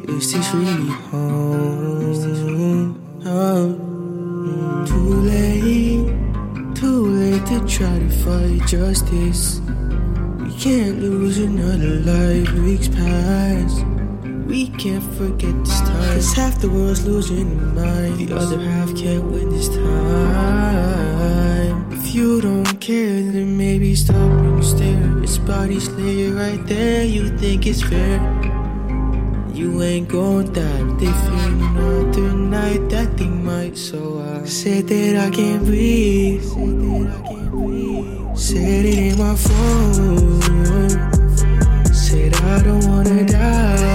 Is 0.09 0.33
this 0.33 0.55
really 0.55 0.91
home? 1.13 2.97
Oh, 3.27 3.77
mm. 4.49 4.89
too 4.89 5.11
late, 5.29 6.75
too 6.75 7.05
late 7.21 7.47
to 7.49 7.61
try 7.69 7.99
to 7.99 8.09
fight 8.25 8.67
justice. 8.67 9.61
We 10.41 10.55
can't 10.55 11.01
lose 11.01 11.37
another 11.37 12.01
life, 12.01 12.51
weeks 12.55 12.89
pass. 12.89 13.85
We 14.47 14.69
can't 14.69 15.03
forget 15.17 15.55
this 15.65 15.81
time. 15.81 16.15
Cause 16.15 16.35
half 16.35 16.61
the 16.61 16.69
world's 16.69 17.07
losing 17.07 17.57
their 17.57 17.85
mind, 17.85 18.19
the 18.19 18.37
other 18.37 18.61
half 18.61 18.95
can't 18.95 19.25
win 19.25 19.49
this 19.51 19.69
time. 19.69 20.95
If 21.93 22.15
you 22.15 22.41
don't 22.43 22.79
care, 22.81 23.23
then 23.23 23.57
maybe 23.57 23.95
stop 23.95 24.15
and 24.17 24.63
stare. 24.63 25.15
This 25.21 25.39
body's 25.39 25.89
lay 25.91 26.29
right 26.31 26.63
there, 26.67 27.05
you 27.05 27.31
think 27.39 27.67
it's 27.67 27.83
fair. 27.83 28.21
You 29.55 29.83
ain't 29.83 30.09
gon' 30.09 30.53
die 30.53 30.61
if 30.61 30.99
they 30.99 31.07
feel 31.07 31.39
another 31.63 32.35
night 32.35 32.89
that 32.91 33.17
they 33.17 33.29
might. 33.29 33.79
So 33.79 34.21
I 34.21 34.45
said 34.45 34.89
that 34.89 35.17
I 35.27 35.31
can't 35.31 35.65
breathe. 35.65 36.45
Said 38.37 38.85
it 38.85 38.99
in 38.99 39.17
my 39.17 39.35
phone. 39.37 40.43
Said 41.95 42.35
I 42.35 42.63
don't 42.63 42.85
wanna 42.87 43.25
die. 43.25 43.94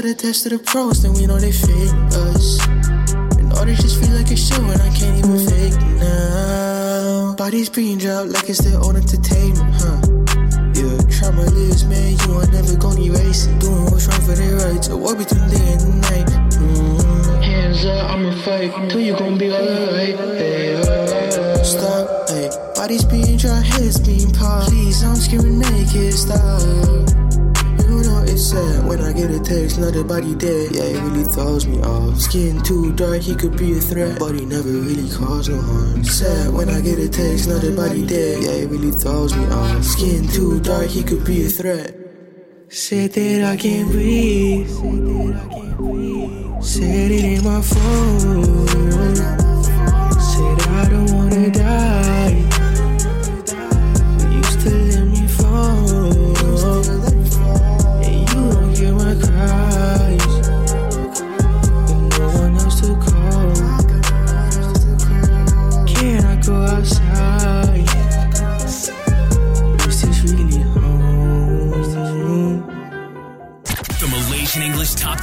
Are 0.00 0.02
the 0.02 0.14
test 0.14 0.46
of 0.46 0.52
the 0.52 0.58
pros, 0.58 1.02
then 1.02 1.12
we 1.14 1.26
know 1.26 1.38
they 1.38 1.52
fake 1.52 1.92
us. 2.30 2.64
And 3.38 3.52
all 3.52 3.66
this 3.66 3.82
just 3.82 4.00
feel 4.00 4.14
like 4.16 4.30
a 4.30 4.36
show, 4.36 4.62
and 4.62 4.80
I 4.80 4.88
can't 4.96 5.18
even 5.18 5.38
fake 5.46 5.80
now. 5.98 7.34
Bodies 7.36 7.68
being 7.68 7.98
dropped 7.98 8.30
like 8.30 8.48
it's 8.48 8.60
their 8.60 8.78
own 8.80 8.96
entertainment, 8.96 9.74
huh? 9.74 10.19
My 11.30 11.46
man, 11.46 12.16
you 12.26 12.40
ain't 12.40 12.52
never 12.52 12.76
gonna 12.76 13.00
erase 13.00 13.46
it. 13.46 13.60
Doing 13.60 13.84
what's 13.84 14.06
wrong 14.08 14.20
for 14.22 14.34
their 14.34 14.56
rights, 14.56 14.88
a 14.88 14.96
war 14.96 15.14
between 15.14 15.48
day 15.48 15.72
and 15.72 15.80
the 15.80 15.92
night. 16.10 16.26
Mm. 16.58 17.42
Hands 17.42 17.84
up, 17.84 18.10
I'ma 18.10 18.32
fight 18.42 18.90
till 18.90 19.00
you 19.00 19.16
gon' 19.16 19.38
be 19.38 19.52
alright. 19.52 20.18
Hey, 20.18 21.62
stop, 21.62 22.28
hey. 22.28 22.50
Bodies 22.74 23.04
being 23.04 23.36
dropped, 23.36 23.66
heads 23.66 24.00
being 24.00 24.32
popped. 24.32 24.70
Please, 24.70 25.04
I'm 25.04 25.14
scaring 25.16 25.60
naked, 25.60 26.14
stop. 26.14 27.09
It's 28.30 28.50
sad 28.50 28.86
when 28.86 29.00
I 29.00 29.12
get 29.12 29.30
a 29.32 29.40
text, 29.40 29.80
not 29.80 29.96
a 29.96 30.04
body 30.04 30.36
dead. 30.36 30.70
Yeah, 30.70 30.84
it 30.84 31.02
really 31.02 31.24
throws 31.24 31.66
me 31.66 31.80
off. 31.82 32.16
Skin 32.16 32.62
too 32.62 32.92
dark, 32.92 33.22
he 33.22 33.34
could 33.34 33.56
be 33.58 33.72
a 33.72 33.80
threat, 33.80 34.20
but 34.20 34.36
he 34.36 34.46
never 34.46 34.70
really 34.70 35.10
caused 35.10 35.50
no 35.50 35.60
harm. 35.60 36.04
Sad 36.04 36.54
when 36.54 36.68
I 36.68 36.80
get 36.80 37.00
a 37.00 37.08
text, 37.08 37.48
not 37.48 37.64
a 37.64 37.74
body 37.74 38.06
dead. 38.06 38.44
Yeah, 38.44 38.62
it 38.62 38.70
really 38.70 38.92
throws 38.92 39.34
me 39.36 39.44
off. 39.46 39.82
Skin 39.82 40.28
too 40.28 40.60
dark, 40.60 40.86
he 40.86 41.02
could 41.02 41.24
be 41.24 41.46
a 41.46 41.48
threat. 41.48 41.92
Said 42.68 43.12
that 43.14 43.50
I 43.52 43.56
can't 43.56 43.90
breathe. 43.90 44.70
Said 46.62 47.10
it 47.10 47.24
in 47.24 47.42
my 47.42 47.60
phone. 47.60 48.68
Said 50.30 50.60
I 50.68 50.88
don't 50.88 51.10
wanna 51.12 51.29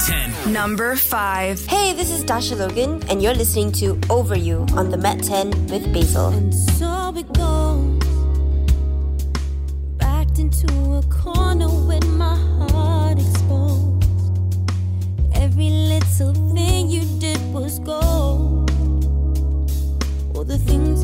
10. 0.08 0.54
Number 0.54 0.96
5. 0.96 1.66
Hey, 1.66 1.92
this 1.92 2.10
is 2.10 2.24
Dasha 2.24 2.56
Logan, 2.56 3.02
and 3.10 3.22
you're 3.22 3.34
listening 3.34 3.70
to 3.72 4.00
Over 4.08 4.38
You 4.38 4.64
on 4.72 4.90
the 4.90 4.96
Met 4.96 5.22
10 5.22 5.66
with 5.66 5.92
Basil. 5.92 6.32
So 6.50 7.12
it 7.14 7.30
goes. 7.34 7.98
Backed 9.98 10.38
into 10.38 10.66
a 10.94 11.02
corner 11.10 11.68
with 11.68 12.06
my 12.08 12.36
heart 12.56 13.18
exposed. 13.18 14.08
Every 15.34 15.68
little 15.68 16.32
thing 16.54 16.88
you 16.88 17.04
did 17.20 17.38
was 17.52 17.78
gold. 17.80 18.70
All 20.34 20.44
the 20.44 20.56
things 20.56 21.02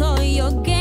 done 0.00 0.18
with 0.18 0.40
all 0.40 0.79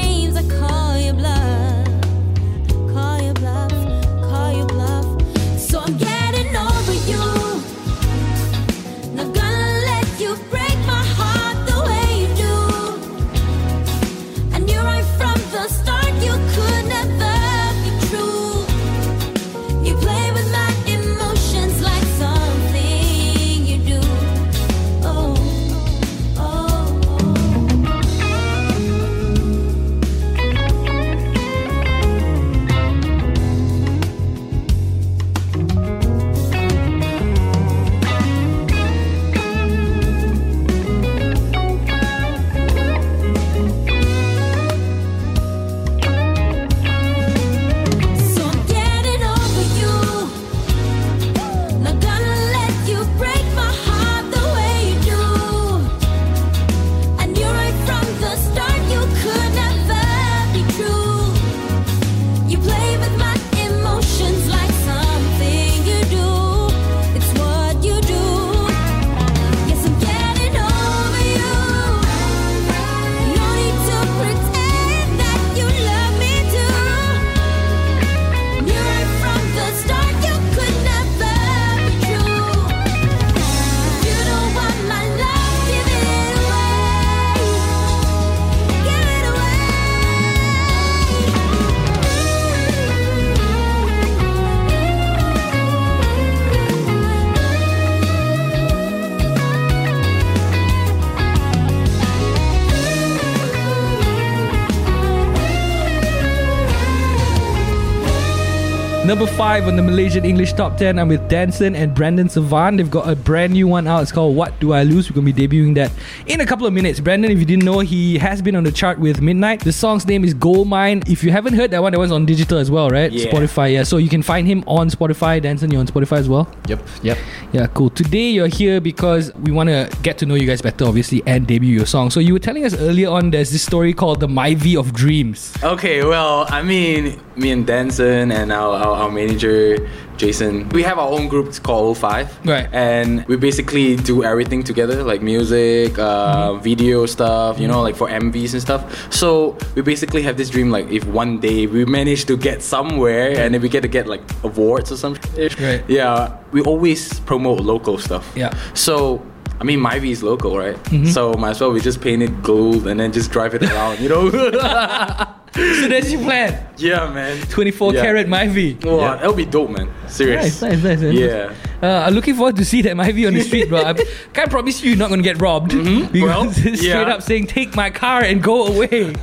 Number 109.10 109.26
five 109.26 109.68
on 109.68 109.76
the 109.76 109.82
Malaysian 109.82 110.24
English 110.24 110.54
Top 110.54 110.78
10. 110.78 111.00
I'm 111.00 111.08
with 111.08 111.28
Danson 111.28 111.76
and 111.76 111.96
Brandon 111.96 112.30
Savan. 112.30 112.76
They've 112.76 112.92
got 112.92 113.10
a 113.10 113.16
brand 113.16 113.54
new 113.54 113.68
one 113.68 113.88
out. 113.88 114.04
It's 114.04 114.12
called 114.12 114.36
What 114.36 114.60
Do 114.60 114.72
I 114.72 114.84
Lose? 114.84 115.10
We're 115.10 115.16
going 115.16 115.26
to 115.26 115.34
be 115.34 115.48
debuting 115.48 115.74
that 115.74 115.92
in 116.28 116.42
a 116.42 116.46
couple 116.46 116.68
of 116.68 116.74
minutes. 116.74 117.00
Brandon, 117.00 117.32
if 117.32 117.40
you 117.40 117.46
didn't 117.46 117.66
know, 117.66 117.80
he 117.80 118.20
has 118.20 118.40
been 118.40 118.56
on 118.56 118.66
the 118.66 118.72
chart 118.72 119.00
with 119.00 119.20
Midnight. 119.20 119.62
The 119.62 119.74
song's 119.74 120.06
name 120.06 120.24
is 120.24 120.36
Gold 120.36 120.68
Mine. 120.68 121.02
If 121.08 121.24
you 121.24 121.32
haven't 121.32 121.56
heard 121.56 121.72
that 121.72 121.82
one, 121.82 121.92
that 121.94 121.98
one's 121.98 122.12
on 122.12 122.28
digital 122.28 122.60
as 122.60 122.70
well, 122.70 122.88
right? 122.92 123.12
Yeah. 123.12 123.32
Spotify, 123.32 123.74
yeah. 123.74 123.82
So 123.82 123.98
you 123.98 124.10
can 124.10 124.22
find 124.22 124.46
him 124.46 124.64
on 124.68 124.92
Spotify. 124.92 125.42
Danson, 125.42 125.72
you're 125.72 125.80
on 125.80 125.88
Spotify 125.88 126.18
as 126.18 126.30
well? 126.30 126.48
Yep, 126.68 126.88
yep. 127.02 127.18
Yeah, 127.52 127.66
cool. 127.66 127.90
Today 127.90 128.30
you're 128.30 128.46
here 128.46 128.80
because 128.80 129.34
we 129.38 129.52
want 129.52 129.70
to 129.70 129.90
get 130.04 130.20
to 130.20 130.28
know 130.28 130.36
you 130.36 130.46
guys 130.46 130.62
better, 130.62 130.86
obviously, 130.86 131.24
and 131.26 131.48
debut 131.48 131.76
your 131.76 131.88
song. 131.88 132.12
So 132.12 132.20
you 132.20 132.34
were 132.34 132.40
telling 132.40 132.64
us 132.64 132.76
earlier 132.76 133.10
on 133.10 133.32
there's 133.32 133.50
this 133.50 133.64
story 133.64 133.92
called 133.92 134.20
the 134.20 134.28
Myvi 134.28 134.78
of 134.78 134.94
Dreams. 134.94 135.52
Okay, 135.64 136.06
well, 136.06 136.46
I 136.48 136.62
mean, 136.62 137.20
me 137.36 137.52
and 137.52 137.66
Danson 137.66 138.32
and 138.32 138.52
our, 138.52 138.76
our, 138.76 138.99
our 139.00 139.12
manager, 139.12 139.88
Jason, 140.18 140.68
we 140.70 140.84
have 140.84 141.00
our 141.00 141.10
own 141.10 141.28
group 141.28 141.48
it's 141.48 141.60
called 141.60 141.98
05. 141.98 142.46
Right. 142.46 142.68
And 142.74 143.26
we 143.28 143.38
basically 143.38 143.96
do 143.96 144.24
everything 144.24 144.64
together, 144.64 145.04
like 145.04 145.22
music, 145.22 145.98
uh, 145.98 146.56
video 146.56 147.06
stuff, 147.06 147.60
you 147.60 147.68
know, 147.68 147.82
like 147.82 147.96
for 147.96 148.08
MVs 148.08 148.54
and 148.54 148.62
stuff. 148.62 149.12
So 149.14 149.58
we 149.76 149.82
basically 149.82 150.22
have 150.24 150.38
this 150.38 150.50
dream, 150.50 150.70
like 150.70 150.90
if 150.92 151.06
one 151.06 151.40
day 151.40 151.68
we 151.68 151.86
manage 151.86 152.26
to 152.26 152.38
get 152.38 152.62
somewhere 152.62 153.38
and 153.40 153.54
then 153.54 153.62
we 153.62 153.70
get 153.70 153.82
to 153.82 153.88
get 153.88 154.08
like 154.08 154.22
awards 154.44 154.92
or 154.92 154.98
something. 154.98 155.50
Right. 155.60 155.84
Yeah, 155.88 156.38
we 156.52 156.62
always 156.62 157.20
promote 157.22 157.62
local 157.62 157.98
stuff. 157.98 158.32
Yeah. 158.36 158.54
So 158.74 159.24
I 159.60 159.64
mean, 159.66 159.80
Myvi 159.80 160.12
is 160.12 160.24
local, 160.24 160.58
right? 160.58 160.76
Mhm. 160.86 161.08
So 161.08 161.34
might 161.34 161.52
as 161.52 161.62
well 161.62 161.72
we 161.72 161.82
just 161.82 162.00
paint 162.02 162.24
it 162.24 162.42
gold 162.42 162.88
and 162.88 163.00
then 163.00 163.12
just 163.12 163.30
drive 163.32 163.54
it 163.56 163.64
around, 163.64 164.00
you 164.00 164.08
know? 164.08 164.30
so 165.54 165.88
that's 165.90 166.12
your 166.12 166.22
plan. 166.22 166.58
yeah, 166.78 167.12
man. 167.12 167.42
24 167.50 167.94
Yeah. 167.94 168.02
carat 168.02 168.28
Myvi. 168.28 168.78
Oh, 168.86 169.02
that'll 169.02 169.34
be 169.34 169.46
dope, 169.46 169.70
man. 169.72 169.90
Serious. 170.08 170.62
Nice, 170.62 170.82
nice, 170.82 170.84
nice. 170.84 171.00
man. 171.02 171.14
Yeah. 171.14 171.54
Uh, 171.82 172.06
I'm 172.08 172.14
looking 172.14 172.36
forward 172.36 172.56
to 172.58 172.66
see 172.66 172.82
that 172.84 172.96
Myvi 172.96 173.28
on 173.28 173.34
the 173.34 173.42
street, 173.42 173.68
bro. 173.70 173.84
I 173.84 173.94
can't 174.34 174.50
promise 174.50 174.82
you 174.82 174.90
you're 174.92 174.98
not 175.00 175.10
going 175.10 175.22
to 175.22 175.28
get 175.30 175.42
robbed. 175.42 175.72
Because 175.80 175.88
Mm-hmm. 176.10 176.22
Well, 176.24 176.52
straight 176.52 176.82
yeah. 176.82 177.02
up 177.14 177.22
saying, 177.22 177.48
take 177.48 177.76
my 177.76 177.90
car 177.90 178.22
and 178.24 178.42
go 178.44 178.68
away. 178.68 179.14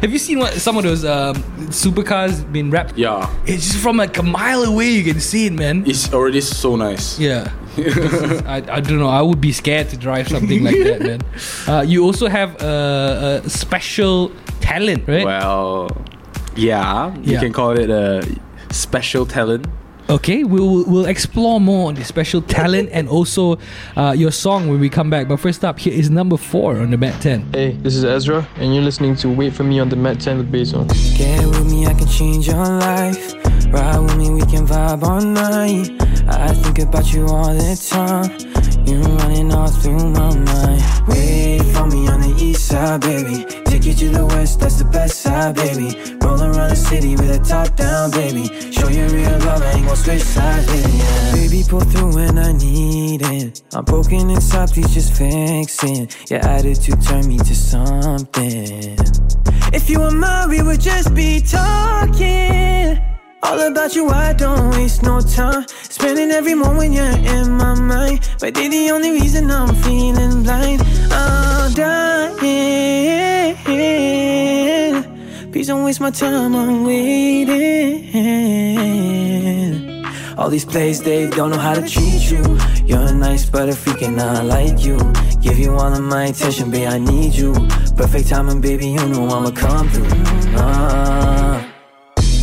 Have 0.00 0.10
you 0.12 0.18
seen 0.18 0.38
what 0.38 0.54
some 0.54 0.76
of 0.76 0.84
those 0.84 1.04
um, 1.04 1.34
supercars 1.70 2.40
been 2.52 2.70
wrapped? 2.70 2.96
Yeah. 2.96 3.30
It's 3.46 3.66
just 3.72 3.78
from 3.78 3.96
like 3.96 4.16
a 4.18 4.22
mile 4.22 4.62
away, 4.64 4.90
you 4.90 5.04
can 5.04 5.20
see 5.20 5.46
it, 5.46 5.52
man. 5.52 5.84
It's 5.86 6.12
already 6.12 6.40
so 6.40 6.76
nice. 6.76 7.18
Yeah. 7.18 7.50
I, 8.46 8.56
I 8.70 8.80
don't 8.80 8.98
know. 8.98 9.08
I 9.08 9.22
would 9.22 9.40
be 9.40 9.52
scared 9.52 9.88
to 9.90 9.96
drive 9.96 10.28
something 10.28 10.62
like 10.64 10.76
that, 10.84 11.00
man. 11.02 11.20
Uh, 11.68 11.82
you 11.82 12.04
also 12.04 12.28
have 12.28 12.60
a, 12.62 13.42
a 13.44 13.48
special 13.50 14.30
talent, 14.60 15.06
right? 15.08 15.24
Well, 15.24 15.88
yeah, 16.56 17.14
you 17.16 17.32
Yeah. 17.34 17.40
can 17.40 17.52
call 17.52 17.72
it 17.78 17.90
a 17.90 18.22
special 18.70 19.26
talent. 19.26 19.66
Okay, 20.08 20.44
we'll 20.44 20.84
we'll 20.86 21.06
explore 21.06 21.60
more 21.60 21.88
on 21.88 21.94
the 21.96 22.04
special 22.04 22.40
talent 22.40 22.88
and 22.92 23.08
also 23.08 23.58
uh, 23.96 24.14
your 24.16 24.30
song 24.30 24.68
when 24.68 24.78
we 24.78 24.88
come 24.88 25.10
back. 25.10 25.26
But 25.26 25.38
first 25.40 25.64
up, 25.64 25.80
here 25.80 25.92
is 25.92 26.08
number 26.10 26.36
four 26.36 26.78
on 26.78 26.90
the 26.92 26.96
Met 26.96 27.20
10. 27.20 27.52
Hey, 27.52 27.72
this 27.82 27.96
is 27.96 28.04
Ezra, 28.04 28.46
and 28.56 28.72
you're 28.72 28.84
listening 28.84 29.16
to 29.16 29.28
Wait 29.28 29.52
For 29.52 29.64
Me 29.64 29.80
on 29.80 29.88
the 29.88 29.96
Met 29.96 30.20
10 30.20 30.38
with 30.38 30.52
Basil. 30.52 30.84
Get 31.18 31.44
with 31.46 31.68
me, 31.68 31.86
I 31.86 31.94
can 31.94 32.06
change 32.06 32.46
your 32.46 32.64
life. 32.64 33.34
Ride 33.72 33.98
with 33.98 34.16
me, 34.16 34.30
we 34.30 34.42
can 34.42 34.64
vibe 34.64 35.02
all 35.02 35.20
night. 35.20 35.90
I 36.28 36.52
think 36.54 36.78
about 36.80 37.12
you 37.12 37.26
all 37.26 37.54
the 37.54 37.76
time. 37.90 38.30
You 38.86 39.00
running 39.00 39.52
all 39.52 39.68
through 39.68 40.10
my 40.10 40.34
mind. 40.36 40.82
Wait 41.08 41.62
for 41.72 41.86
me 41.86 42.08
on 42.08 42.20
the 42.20 42.34
east 42.38 42.66
side, 42.66 43.00
baby. 43.00 43.44
Take 43.64 43.84
you 43.84 43.94
to 43.94 44.08
the 44.08 44.26
west, 44.26 44.60
that's 44.60 44.78
the 44.78 44.84
best 44.84 45.20
side, 45.20 45.54
baby. 45.54 46.16
Roll 46.20 46.40
around 46.42 46.70
the 46.70 46.76
city 46.76 47.16
with 47.16 47.30
a 47.30 47.38
top 47.44 47.76
down, 47.76 48.10
baby. 48.10 48.46
Show 48.72 48.88
you 48.88 49.06
real 49.06 49.38
love, 49.40 49.62
I 49.62 49.72
ain't 49.72 49.86
gon' 49.86 49.96
switch 49.96 50.22
sides, 50.22 50.66
baby. 50.66 50.98
Yeah. 50.98 51.34
Baby, 51.34 51.64
pull 51.68 51.80
through 51.80 52.14
when 52.14 52.38
I 52.38 52.52
need 52.52 53.22
it. 53.22 53.62
I'm 53.74 53.84
broken 53.84 54.30
inside, 54.30 54.70
please 54.70 54.92
just 54.94 55.12
fix 55.14 55.82
it. 55.84 56.30
Your 56.30 56.40
attitude 56.40 57.02
turned 57.02 57.28
me 57.28 57.38
to 57.38 57.54
something. 57.54 58.96
If 59.72 59.90
you 59.90 60.00
were 60.00 60.10
mine, 60.10 60.48
we 60.48 60.62
would 60.62 60.80
just 60.80 61.14
be 61.14 61.40
talking. 61.40 63.15
All 63.46 63.60
about 63.60 63.94
you, 63.94 64.08
I 64.08 64.32
don't 64.32 64.70
waste 64.70 65.04
no 65.04 65.20
time. 65.20 65.64
Spending 65.68 66.32
every 66.32 66.54
moment 66.54 66.92
you're 66.92 67.04
in 67.04 67.52
my 67.52 67.74
mind. 67.74 68.28
But 68.40 68.54
they 68.54 68.66
the 68.66 68.90
only 68.90 69.12
reason 69.12 69.48
I'm 69.52 69.72
feeling 69.84 70.42
blind. 70.42 70.82
I'm 71.12 71.72
dying. 71.72 72.26
Please 75.52 75.68
don't 75.68 75.84
waste 75.84 76.00
my 76.00 76.10
time, 76.10 76.56
I'm 76.56 76.82
waiting. 76.84 77.46
All 80.36 80.50
these 80.50 80.64
plays, 80.64 81.00
they 81.00 81.30
don't 81.30 81.50
know 81.50 81.58
how 81.58 81.74
to 81.74 81.88
treat 81.88 82.28
you. 82.28 82.58
You're 82.84 83.12
nice, 83.14 83.48
but 83.48 83.68
a 83.68 83.72
freak 83.76 84.02
and 84.02 84.20
I 84.20 84.42
like 84.42 84.84
you. 84.84 84.98
Give 85.40 85.56
you 85.56 85.72
all 85.72 85.92
of 85.92 86.02
my 86.02 86.24
attention, 86.26 86.72
babe, 86.72 86.88
I 86.88 86.98
need 86.98 87.34
you. 87.34 87.54
Perfect 87.96 88.28
timing, 88.28 88.60
baby, 88.60 88.88
you 88.88 89.06
know 89.08 89.28
I'ma 89.28 89.52
come 89.52 89.88
through. 89.88 90.10
Uh, 90.58 91.62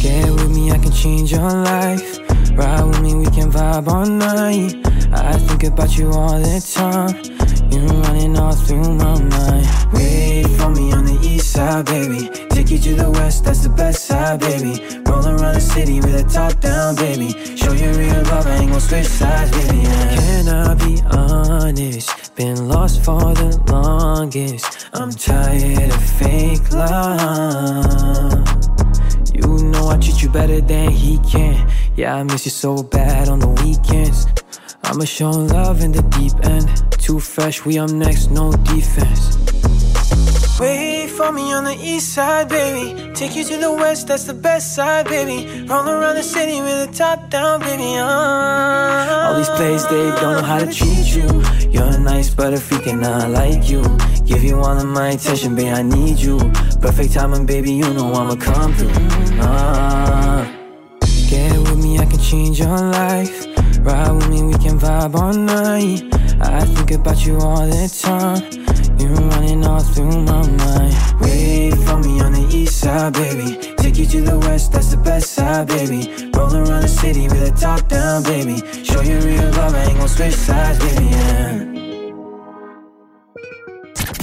Get 0.03 0.29
with 0.31 0.49
me, 0.49 0.69
I 0.69 0.77
can 0.79 0.91
change 0.91 1.31
your 1.31 1.49
life. 1.49 2.19
Ride 2.57 2.83
with 2.83 3.01
me, 3.01 3.15
we 3.15 3.25
can 3.27 3.49
vibe 3.49 3.87
all 3.87 4.05
night. 4.05 4.75
I 5.13 5.37
think 5.37 5.63
about 5.63 5.97
you 5.97 6.11
all 6.11 6.37
the 6.37 6.59
time. 6.59 7.15
You're 7.71 7.87
running 8.01 8.37
all 8.37 8.51
through 8.51 8.95
my 8.95 9.17
mind. 9.17 9.65
Wait 9.93 10.45
for 10.57 10.69
me 10.71 10.91
on 10.91 11.05
the 11.05 11.17
east 11.23 11.53
side, 11.53 11.85
baby. 11.85 12.27
Take 12.49 12.71
you 12.71 12.79
to 12.79 12.95
the 12.95 13.11
west, 13.11 13.45
that's 13.45 13.63
the 13.63 13.69
best 13.69 14.03
side, 14.03 14.41
baby. 14.41 14.77
Roll 15.07 15.25
around 15.25 15.53
the 15.53 15.61
city 15.61 16.01
with 16.01 16.15
a 16.15 16.29
top 16.29 16.59
down, 16.59 16.97
baby. 16.97 17.29
Show 17.55 17.71
you 17.71 17.89
real 17.91 18.23
love, 18.23 18.45
I 18.45 18.57
ain't 18.57 18.71
gon' 18.71 18.81
switch 18.81 19.05
sides, 19.05 19.51
baby. 19.51 19.83
Can 19.83 20.49
I 20.49 20.73
be 20.83 21.01
honest? 21.11 22.35
Been 22.35 22.67
lost 22.67 23.01
for 23.05 23.33
the 23.35 23.57
longest. 23.71 24.89
I'm 24.91 25.11
tired 25.11 25.93
of 25.93 26.03
fake 26.19 26.69
love. 26.73 28.72
You 29.31 29.47
know 29.71 29.89
I 29.89 29.97
treat 29.97 30.21
you 30.21 30.29
better 30.29 30.59
than 30.59 30.91
he 30.91 31.19
can. 31.19 31.69
Yeah, 31.95 32.15
I 32.15 32.23
miss 32.23 32.45
you 32.45 32.51
so 32.51 32.83
bad 32.83 33.29
on 33.29 33.39
the 33.39 33.47
weekends. 33.47 34.27
I'ma 34.83 35.05
show 35.05 35.29
love 35.29 35.81
in 35.81 35.91
the 35.91 36.01
deep 36.17 36.33
end. 36.45 36.67
Too 36.91 37.19
fresh, 37.19 37.65
we 37.65 37.79
up 37.79 37.91
next, 37.91 38.31
no 38.31 38.51
defense. 38.51 39.52
Wait 40.59 41.09
for 41.09 41.31
me 41.31 41.51
on 41.51 41.63
the 41.63 41.75
east 41.81 42.13
side, 42.13 42.47
baby. 42.47 43.11
Take 43.13 43.35
you 43.35 43.43
to 43.43 43.57
the 43.57 43.71
west, 43.71 44.07
that's 44.07 44.25
the 44.25 44.35
best 44.35 44.75
side, 44.75 45.07
baby. 45.07 45.65
Roll 45.65 45.89
around 45.89 46.15
the 46.15 46.21
city 46.21 46.61
with 46.61 46.89
a 46.89 46.93
top 46.93 47.31
down, 47.31 47.59
baby. 47.59 47.97
Uh. 47.97 49.27
All 49.27 49.35
these 49.35 49.49
plays, 49.49 49.83
they 49.87 50.11
don't 50.21 50.33
know 50.37 50.43
how 50.43 50.59
to 50.59 50.71
treat 50.71 51.15
you. 51.15 51.27
You're 51.71 51.95
a 51.95 51.99
nice, 51.99 52.29
but 52.29 52.53
a 52.53 52.59
freak 52.59 52.85
and 52.85 53.03
I 53.03 53.27
like 53.27 53.67
you. 53.67 53.81
Give 54.25 54.43
you 54.43 54.59
all 54.59 54.77
of 54.77 54.85
my 54.85 55.09
attention, 55.09 55.55
babe, 55.55 55.73
I 55.73 55.81
need 55.81 56.19
you. 56.19 56.37
Perfect 56.81 57.13
timing, 57.13 57.47
baby, 57.47 57.71
you 57.73 57.91
know 57.91 58.13
I'ma 58.13 58.35
come 58.35 58.73
through. 58.75 58.91
Uh. 59.41 60.45
Get 61.29 61.57
with 61.57 61.83
me, 61.83 61.97
I 61.97 62.05
can 62.05 62.19
change 62.19 62.59
your 62.59 62.77
life. 62.77 63.52
Ride 63.83 64.11
with 64.11 64.29
me, 64.29 64.43
we 64.43 64.53
can 64.53 64.79
vibe 64.79 65.13
all 65.15 65.33
night. 65.33 66.03
I 66.39 66.63
think 66.65 66.91
about 66.91 67.25
you 67.25 67.37
all 67.37 67.67
the 67.67 67.87
time. 68.01 68.41
You're 68.97 69.11
running 69.11 69.65
all 69.65 69.81
through 69.81 70.23
my 70.23 70.47
mind. 70.47 70.95
Wait 71.19 71.75
for 71.85 71.97
me 71.99 72.21
on 72.21 72.31
the 72.31 72.47
east 72.49 72.79
side, 72.79 73.11
baby. 73.11 73.75
Take 73.75 73.97
you 73.97 74.05
to 74.05 74.21
the 74.21 74.39
west, 74.39 74.71
that's 74.71 74.91
the 74.91 74.97
best 74.97 75.33
side, 75.33 75.67
baby. 75.67 76.07
Roll 76.33 76.55
around 76.55 76.83
the 76.83 76.87
city 76.87 77.27
with 77.27 77.43
a 77.43 77.51
top 77.59 77.89
down, 77.89 78.23
baby. 78.23 78.55
Show 78.85 79.01
you 79.01 79.19
real 79.19 79.51
love, 79.51 79.75
I 79.75 79.83
ain't 79.83 79.97
gon' 79.97 80.07
switch 80.07 80.33
sides, 80.33 80.79
baby. 80.79 81.05
Yeah. 81.05 81.59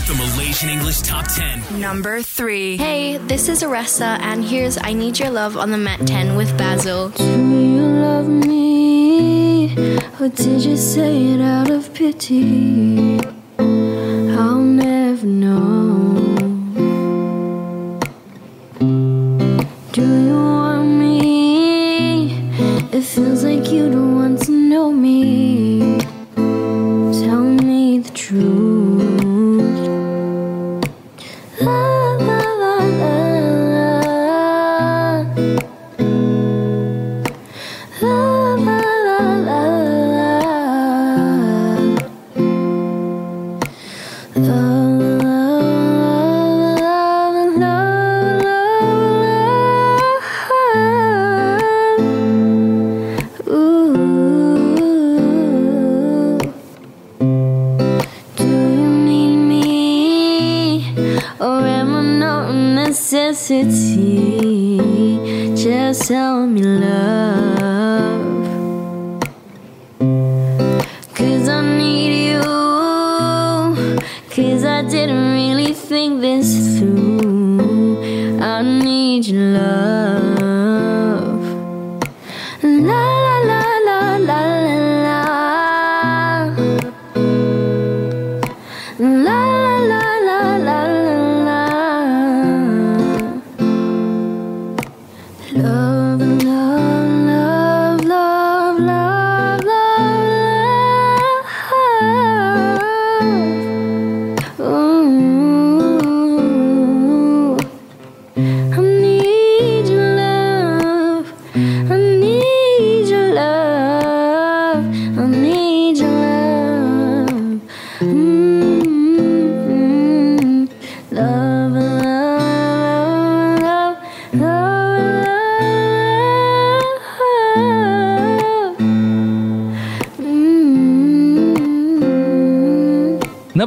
The 0.09 0.15
Malaysian 0.17 0.71
English 0.71 1.03
Top 1.03 1.27
10. 1.27 1.79
Number 1.79 2.23
three. 2.23 2.79
Hey, 2.79 3.19
this 3.19 3.51
is 3.51 3.63
Aressa, 3.63 4.19
and 4.21 4.43
here's 4.43 4.79
I 4.81 4.95
Need 4.95 5.19
Your 5.19 5.31
Love 5.31 5.59
on 5.59 5.71
the 5.71 5.79
Met 5.79 6.07
10 6.07 6.37
with 6.37 6.57
Basil. 6.57 7.11
Do 7.11 7.25
you 7.25 7.83
love 7.83 8.27
me? 8.27 9.50
Or 9.77 10.29
did 10.29 10.65
you 10.65 10.77
say 10.77 11.35
it 11.35 11.41
out 11.41 11.71
of 11.71 11.95
pity? 11.95 13.21
I'll 13.59 14.59
never 14.59 15.27
know. 15.27 15.70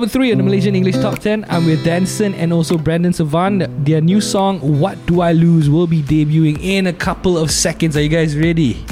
Number 0.03 0.11
three 0.11 0.33
on 0.33 0.37
the 0.37 0.43
Malaysian 0.43 0.75
English 0.75 0.97
Top 0.97 1.19
10, 1.19 1.45
I'm 1.47 1.65
with 1.65 1.85
Danson 1.85 2.35
and 2.35 2.51
also 2.51 2.77
Brandon 2.77 3.13
Savan. 3.13 3.85
Their 3.85 4.01
new 4.01 4.19
song, 4.19 4.59
What 4.81 4.97
Do 5.05 5.21
I 5.21 5.31
Lose, 5.31 5.69
will 5.69 5.87
be 5.87 6.01
debuting 6.01 6.61
in 6.61 6.87
a 6.87 6.91
couple 6.91 7.37
of 7.37 7.49
seconds. 7.49 7.95
Are 7.95 8.01
you 8.01 8.09
guys 8.09 8.35
ready? 8.37 8.83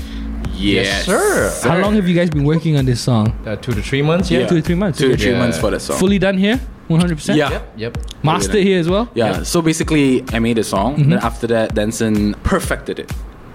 Yes, 0.53 1.05
sir. 1.05 1.51
How 1.63 1.79
long 1.79 1.95
have 1.95 2.07
you 2.07 2.15
guys 2.15 2.29
been 2.29 2.45
working 2.45 2.77
on 2.77 2.85
this 2.85 3.01
song? 3.01 3.37
Uh, 3.45 3.57
two 3.57 3.73
to 3.73 3.81
three 3.81 4.01
months, 4.01 4.31
yeah. 4.31 4.39
Yeah. 4.39 4.47
Two 4.47 4.55
to 4.55 4.61
three 4.61 4.75
months. 4.75 4.99
Two 4.99 5.09
to 5.09 5.13
okay. 5.15 5.23
three 5.23 5.35
months 5.35 5.57
for 5.57 5.69
the 5.69 5.81
song. 5.81 5.97
Fully 5.99 6.17
done 6.17 6.37
here? 6.37 6.61
100%? 6.87 7.35
Yeah. 7.35 7.49
Yep, 7.49 7.73
yep. 7.75 7.97
Mastered 8.23 8.63
here 8.63 8.79
as 8.79 8.87
well? 8.87 9.09
Yeah. 9.13 9.43
So 9.43 9.61
basically, 9.61 10.23
I 10.31 10.39
made 10.39 10.59
a 10.59 10.63
song. 10.63 10.95
Mhm. 10.95 11.09
Then 11.09 11.19
after 11.19 11.45
that, 11.47 11.75
Danson 11.75 12.35
perfected 12.43 12.99
it. 12.99 13.11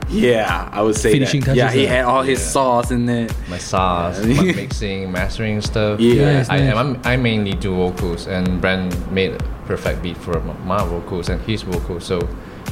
Yeah, 0.09 0.69
I 0.73 0.83
would 0.83 0.95
say 0.95 1.13
Finishing 1.13 1.41
that. 1.43 1.57
Yeah, 1.57 1.71
he 1.71 1.85
had 1.87 2.05
all 2.05 2.23
his 2.23 2.41
sauce 2.41 2.91
in 2.91 3.09
it. 3.09 3.35
My 3.49 3.59
sauce, 3.59 4.25
my 4.25 4.43
mixing, 4.57 5.11
mastering 5.11 5.61
stuff. 5.61 6.01
Yeah. 6.01 6.35
Nice, 6.35 6.51
I, 6.51 6.59
nice. 6.61 6.77
I'm, 6.77 7.01
I 7.05 7.17
mainly 7.17 7.55
do 7.55 7.75
vocals, 7.75 8.27
and 8.29 8.61
Brand 8.61 8.95
made 9.11 9.33
a 9.33 9.39
perfect 9.67 10.03
beat 10.03 10.17
for 10.17 10.41
my 10.41 10.85
vocals 10.85 11.29
and 11.29 11.41
his 11.43 11.63
vocals. 11.63 12.05
So, 12.05 12.21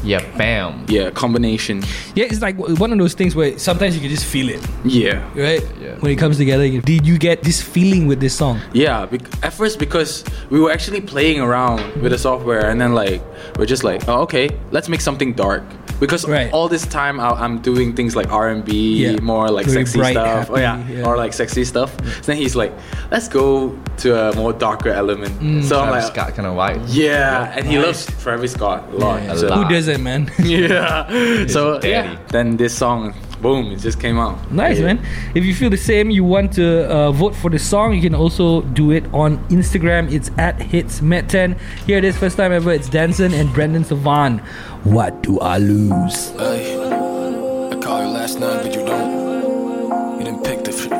yeah, 0.02 0.20
bam. 0.36 0.84
Yeah, 0.88 1.10
combination. 1.10 1.82
Yeah, 2.14 2.24
it's 2.26 2.40
like 2.42 2.56
one 2.58 2.92
of 2.92 2.98
those 2.98 3.14
things 3.14 3.34
where 3.36 3.58
sometimes 3.58 3.94
you 3.94 4.00
can 4.00 4.10
just 4.10 4.24
feel 4.26 4.48
it, 4.48 4.60
Yeah. 4.84 5.22
right? 5.34 5.62
Yeah. 5.80 5.96
When 6.00 6.10
it 6.12 6.16
comes 6.16 6.36
together, 6.36 6.64
you- 6.66 6.80
did 6.82 7.06
you 7.06 7.18
get 7.18 7.42
this 7.42 7.60
feeling 7.62 8.06
with 8.06 8.20
this 8.20 8.34
song? 8.34 8.60
Yeah, 8.72 9.06
bec- 9.06 9.22
at 9.42 9.52
first 9.52 9.78
because 9.78 10.24
we 10.50 10.60
were 10.60 10.70
actually 10.72 11.00
playing 11.00 11.40
around 11.40 11.80
with 12.02 12.12
the 12.12 12.18
software, 12.18 12.68
and 12.70 12.80
then 12.80 12.94
like 12.94 13.22
we're 13.58 13.66
just 13.66 13.84
like, 13.84 14.02
oh, 14.08 14.22
okay, 14.22 14.48
let's 14.70 14.88
make 14.88 15.00
something 15.00 15.32
dark. 15.34 15.62
Because 16.00 16.26
Right. 16.28 16.52
all 16.52 16.68
this 16.68 16.84
time 16.86 17.20
I- 17.20 17.38
I'm 17.44 17.58
doing 17.58 17.92
things 17.94 18.16
like 18.16 18.30
R 18.32 18.48
and 18.48 18.64
B, 18.64 18.72
Yeah. 19.06 19.20
more 19.22 19.48
like 19.48 19.66
Very 19.66 19.84
sexy 19.86 19.98
bright, 19.98 20.12
stuff. 20.14 20.50
oh 20.50 20.58
yeah. 20.58 20.78
yeah. 20.90 21.06
or 21.06 21.16
like 21.16 21.32
sexy 21.32 21.64
stuff. 21.64 21.94
So 22.22 22.32
then 22.32 22.36
he's 22.36 22.56
like, 22.56 22.72
let's 23.12 23.28
go 23.28 23.78
to 23.98 24.08
a 24.30 24.34
more 24.34 24.52
darker 24.52 24.90
element. 24.90 25.32
Mm. 25.40 25.62
So 25.62 25.78
I'm 25.80 25.88
Travis 25.88 26.04
like, 26.04 26.12
Scott 26.14 26.34
kind 26.34 26.48
of 26.48 26.54
white. 26.56 26.80
yeah, 26.88 27.52
and 27.56 27.64
he 27.64 27.78
loves 27.78 28.06
Travis 28.20 28.52
Scott 28.52 28.82
a 28.92 28.96
lot. 28.96 29.22
A 29.22 29.38
so- 29.38 29.46
lot. 29.46 29.58
Who 29.62 29.68
doesn't, 29.86 30.02
man? 30.02 30.30
yeah. 30.42 31.46
so 31.46 31.80
yeah, 31.82 32.18
then 32.28 32.56
this 32.56 32.76
song, 32.76 33.14
boom, 33.40 33.72
it 33.72 33.78
just 33.80 34.00
came 34.00 34.18
out. 34.18 34.50
Nice, 34.52 34.78
Yeah. 34.78 34.94
man. 34.94 35.06
If 35.34 35.44
you 35.44 35.54
feel 35.54 35.70
the 35.70 35.76
same, 35.76 36.10
you 36.10 36.24
want 36.24 36.52
to 36.54 36.88
uh, 36.90 37.12
vote 37.12 37.34
for 37.34 37.50
the 37.50 37.58
song, 37.58 37.94
you 37.94 38.00
can 38.00 38.14
also 38.14 38.62
do 38.62 38.90
it 38.90 39.04
on 39.12 39.38
Instagram. 39.48 40.10
It's 40.12 40.30
at 40.38 40.58
HitsMet10. 40.58 41.58
Here 41.86 41.98
it 41.98 42.04
is, 42.04 42.16
first 42.16 42.36
time 42.36 42.52
ever. 42.52 42.72
It's 42.72 42.88
Danson 42.88 43.34
and 43.34 43.52
Brandon 43.52 43.84
Savan. 43.84 44.38
What 44.84 45.22
do 45.22 45.38
I 45.40 45.58
lose? 45.58 46.30
Hey, 46.32 46.74
I 46.74 47.76
called 47.80 48.06
you 48.06 48.12
last 48.12 48.40
night, 48.40 48.62
but 48.62 48.74
you 48.74 48.84
don't. 48.84 50.18
You 50.18 50.24
didn't 50.24 50.44
pick 50.44 50.64
the 50.64 50.72
shit. 50.72 50.90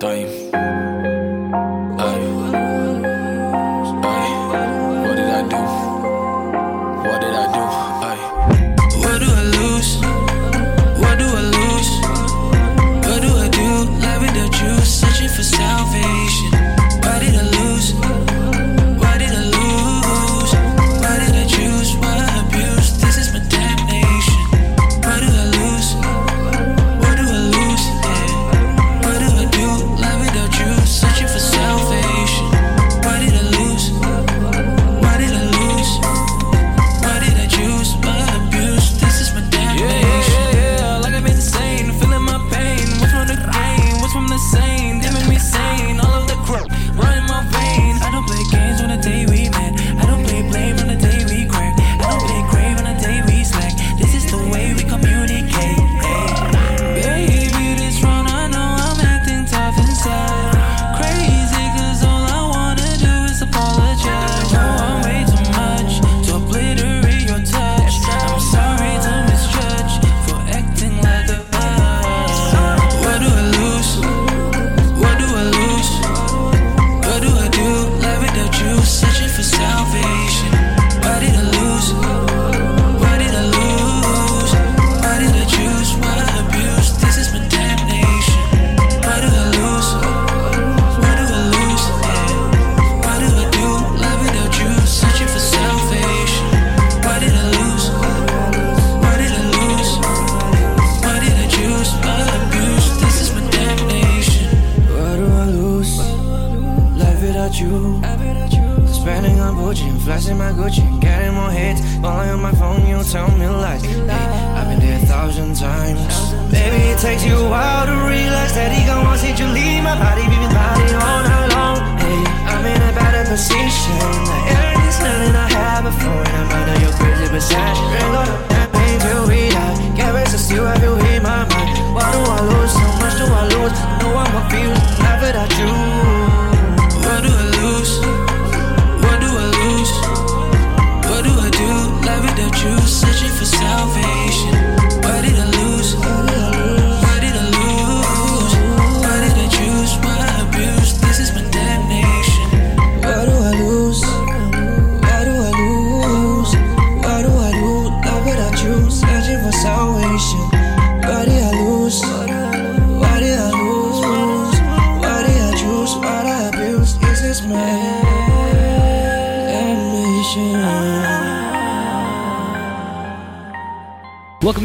Damn. 0.00 0.85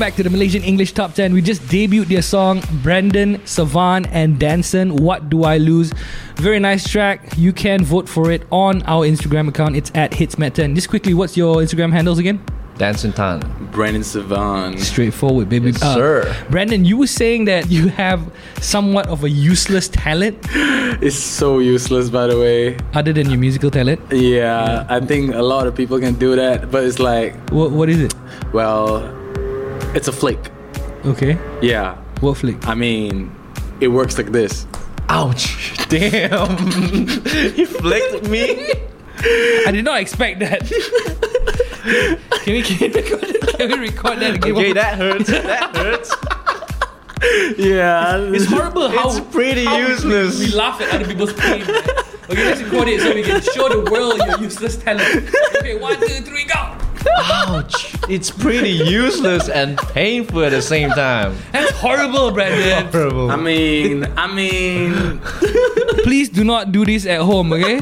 Back 0.02 0.16
to 0.16 0.24
the 0.24 0.32
Malaysian 0.32 0.64
English 0.64 0.94
Top 0.94 1.14
10. 1.14 1.32
We 1.32 1.44
just 1.44 1.62
debuted 1.64 2.08
their 2.08 2.24
song 2.24 2.64
Brandon, 2.82 3.40
Savan, 3.46 4.08
and 4.08 4.40
Danson. 4.40 4.96
What 4.96 5.30
Do 5.30 5.44
I 5.44 5.60
Lose? 5.60 5.94
Very 6.38 6.58
nice 6.58 6.90
track. 6.90 7.38
You 7.38 7.54
can 7.54 7.84
vote 7.84 8.10
for 8.10 8.32
it 8.32 8.42
on 8.52 8.82
our 8.88 9.06
Instagram 9.06 9.48
account. 9.48 9.76
It's 9.76 9.92
at 9.94 10.10
HitsMet10. 10.10 10.74
Just 10.74 10.90
quickly, 10.90 11.14
what's 11.14 11.38
your 11.38 11.58
Instagram 11.58 11.92
handles 11.92 12.18
again? 12.18 12.44
Danson 12.80 13.14
Tan. 13.14 13.42
Brandon 13.72 14.04
Savan. 14.04 14.80
Straightforward, 14.80 15.50
baby. 15.50 15.70
Uh, 15.70 15.94
sir. 15.94 16.46
Brandon, 16.50 16.84
you 16.84 16.98
were 16.98 17.06
saying 17.06 17.46
that 17.46 17.70
you 17.70 17.90
have 17.90 18.28
somewhat 18.60 19.06
of 19.06 19.24
a 19.24 19.30
useless 19.30 19.88
talent 19.88 20.40
It's 21.00 21.16
so 21.16 21.60
useless, 21.60 22.10
by 22.10 22.26
the 22.26 22.40
way. 22.40 22.76
other 22.96 23.14
than 23.14 23.30
your 23.30 23.38
musical 23.38 23.70
talent. 23.70 24.02
Yeah, 24.12 24.84
I 24.90 25.00
think 25.00 25.36
a 25.36 25.44
lot 25.44 25.68
of 25.68 25.76
people 25.76 26.00
can 26.00 26.16
do 26.16 26.36
that, 26.36 26.72
but 26.72 26.86
it's 26.86 26.98
like, 26.98 27.36
What, 27.52 27.70
what 27.70 27.88
is 27.88 28.02
it? 28.02 28.16
well, 28.52 29.21
it's 29.94 30.08
a 30.08 30.12
flick. 30.12 30.52
Okay. 31.06 31.38
Yeah. 31.62 31.96
What 32.22 32.38
flick? 32.38 32.68
I 32.68 32.76
mean, 32.76 33.36
it 33.80 33.88
works 33.90 34.18
like 34.18 34.32
this. 34.32 34.68
Ouch! 35.10 35.76
Damn! 35.90 36.58
he 37.56 37.66
flicked 37.66 38.30
me. 38.30 38.72
I 39.24 39.72
did 39.72 39.84
not 39.86 40.00
expect 40.00 40.40
that. 40.40 40.62
can 42.44 42.54
we 42.54 42.62
can 42.64 42.92
we 42.92 43.02
record, 43.02 43.24
it? 43.24 43.58
Can 43.58 43.70
we 43.72 43.80
record 43.90 44.20
that 44.20 44.36
again? 44.36 44.52
Okay, 44.56 44.74
that 44.74 44.98
hurts. 44.98 45.28
That 45.30 45.76
hurts. 45.76 46.16
Yeah. 47.58 48.18
It's 48.34 48.46
horrible 48.46 48.90
how 48.90 49.10
It's 49.10 49.20
pretty 49.34 49.66
how 49.66 49.78
we- 49.78 49.88
useless. 49.90 50.40
We, 50.40 50.52
laugh 50.56 50.82
at 50.82 50.94
other 50.94 51.06
people's 51.06 51.34
pain. 51.34 51.62
Okay, 51.64 52.46
let's 52.46 52.62
record 52.62 52.88
it 52.88 53.02
so 53.02 53.14
we 53.14 53.24
can 53.24 53.42
show 53.42 53.68
the 53.70 53.92
world 53.92 54.18
your 54.26 54.40
useless 54.40 54.78
talent. 54.78 55.30
Okay, 55.58 55.78
one, 55.78 56.00
two, 56.00 56.22
three, 56.22 56.46
go. 56.46 56.81
Ouch! 57.08 57.96
It's 58.10 58.30
pretty 58.32 58.70
useless 58.72 59.50
and 59.50 59.78
painful 59.78 60.44
at 60.44 60.52
the 60.52 60.62
same 60.62 60.90
time. 60.92 61.36
That's 61.52 61.72
horrible, 61.72 62.32
Brandon. 62.32 62.92
Horrible. 62.92 63.32
I 63.32 63.36
mean, 63.36 64.06
I 64.18 64.28
mean, 64.34 65.20
Please 66.04 66.30
do 66.30 66.44
not 66.44 66.72
do 66.72 66.86
this 66.86 67.06
at 67.06 67.22
home, 67.22 67.54
okay? 67.54 67.82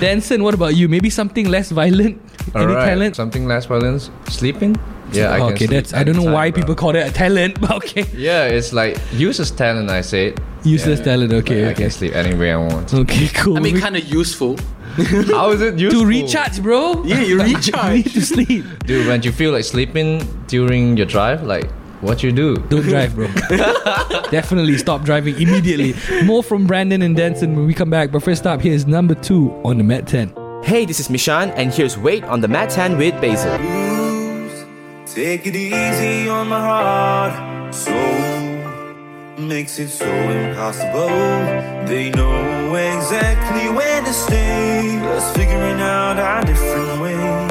Danson, 0.00 0.42
what 0.42 0.54
about 0.54 0.74
you? 0.76 0.88
Maybe 0.88 1.10
something 1.10 1.48
less 1.48 1.70
violent? 1.70 2.20
Any 2.54 2.66
Alright, 2.66 2.88
talent? 2.88 3.16
Something 3.16 3.46
less 3.46 3.66
violent? 3.66 4.10
Sleeping? 4.28 4.76
Yeah, 5.12 5.32
I 5.32 5.38
can 5.38 5.46
okay, 5.54 5.66
sleep 5.66 5.70
that's 5.70 5.94
I 5.94 6.02
don't 6.02 6.16
know 6.16 6.22
anytime, 6.22 6.34
why 6.34 6.50
bro. 6.50 6.60
people 6.62 6.74
call 6.74 6.92
that 6.92 7.08
a 7.08 7.12
talent, 7.12 7.60
but 7.62 7.70
okay. 7.72 8.04
Yeah, 8.14 8.46
it's 8.46 8.72
like 8.72 8.98
useless 9.12 9.50
talent. 9.50 9.90
I 9.90 10.00
said. 10.00 10.40
Useless 10.64 10.98
Yeah. 11.00 11.04
talent, 11.04 11.32
okay, 11.32 11.66
Like, 11.66 11.68
I 11.68 11.72
okay. 11.72 11.82
can 11.84 11.90
sleep 11.90 12.14
anywhere 12.16 12.58
I 12.58 12.62
want. 12.74 12.92
Okay, 12.94 13.28
cool. 13.28 13.56
I 13.56 13.60
mean, 13.60 13.78
kind 13.78 13.96
of 13.96 14.04
useful. 14.04 14.56
How 15.28 15.50
is 15.50 15.60
it 15.60 15.78
useful? 15.78 16.02
to 16.02 16.06
recharge, 16.06 16.62
bro. 16.62 17.02
Yeah, 17.04 17.20
you 17.20 17.36
Like, 17.42 17.56
recharge. 17.56 17.94
need 17.94 18.12
to 18.12 18.20
sleep. 18.22 18.64
Dude, 18.86 19.06
when 19.06 19.22
you 19.22 19.32
feel 19.32 19.52
like 19.52 19.64
sleeping 19.64 20.22
during 20.46 20.96
your 20.96 21.06
drive, 21.06 21.42
like 21.42 21.70
what 22.00 22.22
you 22.22 22.32
do? 22.32 22.56
Don't 22.68 22.82
drive, 22.82 23.14
bro. 23.14 23.26
Definitely 24.30 24.76
stop 24.78 25.02
driving 25.02 25.40
immediately. 25.40 25.94
More 26.24 26.42
from 26.42 26.66
Brandon 26.66 27.02
and 27.02 27.16
Danson 27.16 27.56
when 27.56 27.66
we 27.66 27.74
come 27.74 27.90
back. 27.90 28.10
But 28.12 28.22
first 28.22 28.46
up, 28.46 28.60
here's 28.60 28.86
number 28.86 29.14
two 29.14 29.50
on 29.64 29.78
the 29.78 29.84
Met 29.84 30.06
10. 30.06 30.34
Hey, 30.62 30.84
this 30.86 31.00
is 31.00 31.08
Mishan, 31.08 31.52
and 31.56 31.72
here's 31.72 31.96
Wait 31.98 32.24
on 32.24 32.40
the 32.40 32.48
Met 32.48 32.70
10 32.70 32.96
with 32.98 33.18
Basil. 33.20 33.52
Take 35.06 35.46
it 35.46 35.54
easy 35.56 36.28
on 36.28 36.48
my 36.48 36.58
heart. 36.60 37.74
So 37.74 37.92
makes 39.38 39.78
it 39.78 39.88
so 39.88 40.06
impossible. 40.06 41.08
They 41.86 42.10
know 42.10 42.74
exactly 42.74 43.68
where 43.70 44.00
to 44.02 44.12
stay. 44.12 44.98
Us 45.16 45.32
figuring 45.36 45.80
out 45.80 46.18
our 46.18 46.44
different 46.44 47.00
ways. 47.00 47.43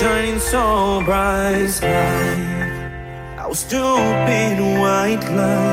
Shining 0.00 0.38
so 0.38 1.02
bright? 1.04 1.82
Our 3.36 3.54
stupid 3.54 4.60
white 4.80 5.24
light. 5.34 5.67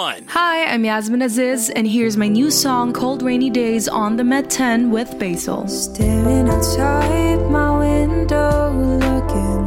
one. 0.00 0.24
Hi, 0.28 0.64
I'm 0.64 0.82
Yasmin 0.82 1.20
Aziz, 1.20 1.68
and 1.68 1.86
here's 1.86 2.16
my 2.16 2.26
new 2.26 2.50
song, 2.50 2.94
Cold 2.94 3.20
Rainy 3.22 3.50
Days, 3.50 3.86
on 3.86 4.16
the 4.16 4.24
Met 4.24 4.48
10 4.48 4.90
with 4.90 5.18
Basil. 5.18 5.68
Staring 5.68 6.48
outside 6.48 7.40
my 7.50 7.70
window, 7.86 8.72
looking 9.04 9.60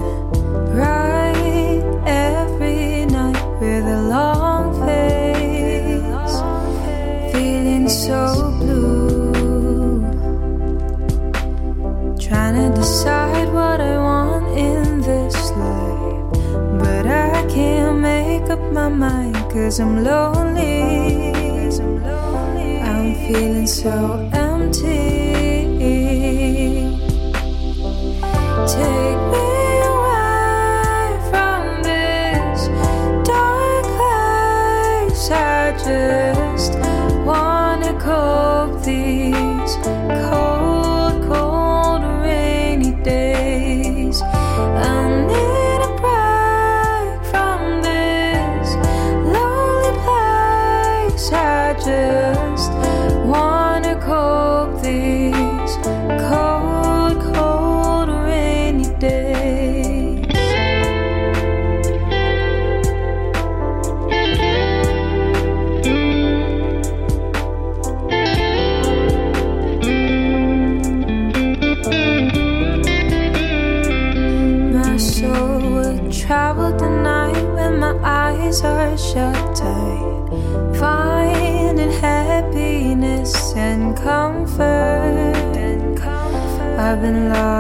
right 0.82 1.84
every 2.08 3.06
night 3.18 3.46
with 3.62 3.86
a 3.98 4.02
long 4.16 4.66
face, 4.86 6.36
feeling 7.32 7.88
so 7.88 8.22
blue. 8.60 10.02
Trying 12.28 12.56
to 12.64 12.70
decide 12.82 13.50
what 13.54 13.80
I 13.80 13.96
want 14.10 14.46
in 14.58 15.02
this 15.02 15.38
life, 15.52 16.80
but 16.82 17.06
I 17.06 17.46
can't 17.54 18.00
make 18.00 18.50
up 18.50 18.64
my 18.72 18.90
mind 18.90 19.33
cause 19.54 19.80
I'm 19.80 20.04
lonely. 20.04 21.32
I'm 22.82 23.14
feeling 23.28 23.68
so 23.68 24.28
empty. 24.34 25.44
Take 28.68 29.23
been 87.04 87.28
longing 87.28 87.53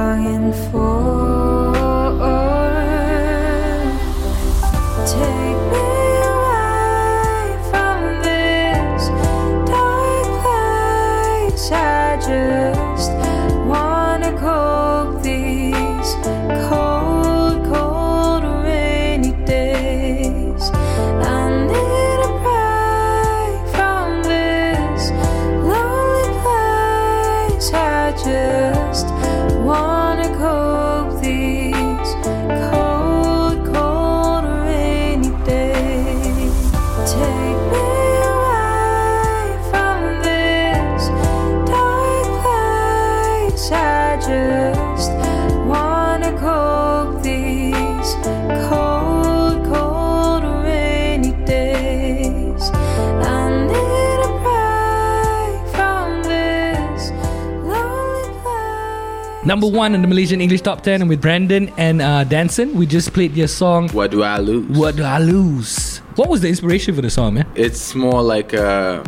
Number 59.53 59.67
one 59.67 59.93
in 59.93 60.01
the 60.01 60.07
Malaysian 60.07 60.41
English 60.41 60.61
Top 60.61 60.81
10 60.81 61.01
And 61.01 61.07
with 61.07 61.21
Brandon 61.21 61.71
and 61.77 62.01
uh, 62.01 62.23
Danson. 62.23 62.73
We 62.73 62.87
just 62.87 63.13
played 63.13 63.35
their 63.35 63.47
song 63.47 63.87
What 63.89 64.09
do 64.09 64.23
I 64.23 64.39
lose? 64.39 64.75
What 64.75 64.95
Do 64.95 65.03
I 65.03 65.19
Lose? 65.19 65.99
What 66.15 66.27
was 66.27 66.41
the 66.41 66.47
inspiration 66.47 66.95
for 66.95 67.03
the 67.03 67.11
song, 67.11 67.35
man? 67.35 67.45
It's 67.53 67.93
more 67.93 68.23
like 68.23 68.55
uh, 68.55 69.03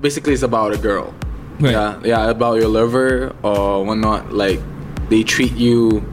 basically 0.00 0.34
it's 0.34 0.44
about 0.44 0.72
a 0.72 0.78
girl. 0.78 1.12
Yeah, 1.58 2.00
yeah, 2.04 2.30
about 2.30 2.60
your 2.60 2.68
lover 2.68 3.34
or 3.42 3.84
whatnot. 3.84 4.32
Like 4.32 4.60
they 5.08 5.24
treat 5.24 5.50
you 5.54 6.04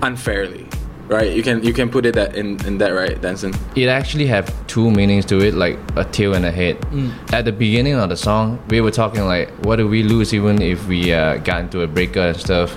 unfairly, 0.00 0.68
right? 1.10 1.30
You 1.32 1.42
can 1.42 1.62
you 1.62 1.72
can 1.72 1.90
put 1.90 2.06
it 2.06 2.14
that 2.14 2.34
in 2.36 2.64
in 2.66 2.78
that 2.78 2.90
right, 2.90 3.20
Danson. 3.20 3.52
It 3.76 3.88
actually 3.88 4.26
have 4.26 4.46
two 4.66 4.90
meanings 4.90 5.24
to 5.26 5.38
it, 5.40 5.54
like 5.54 5.78
a 5.96 6.04
tail 6.04 6.34
and 6.34 6.44
a 6.46 6.50
head. 6.52 6.80
Mm. 6.92 7.32
At 7.32 7.44
the 7.44 7.52
beginning 7.52 7.94
of 7.94 8.08
the 8.08 8.16
song, 8.16 8.58
we 8.68 8.80
were 8.80 8.90
talking 8.92 9.24
like, 9.26 9.50
what 9.64 9.76
do 9.76 9.86
we 9.88 10.02
lose 10.02 10.32
even 10.32 10.62
if 10.62 10.86
we 10.86 11.12
uh, 11.12 11.36
got 11.38 11.60
into 11.62 11.82
a 11.82 11.86
breakup 11.86 12.34
and 12.34 12.40
stuff? 12.40 12.76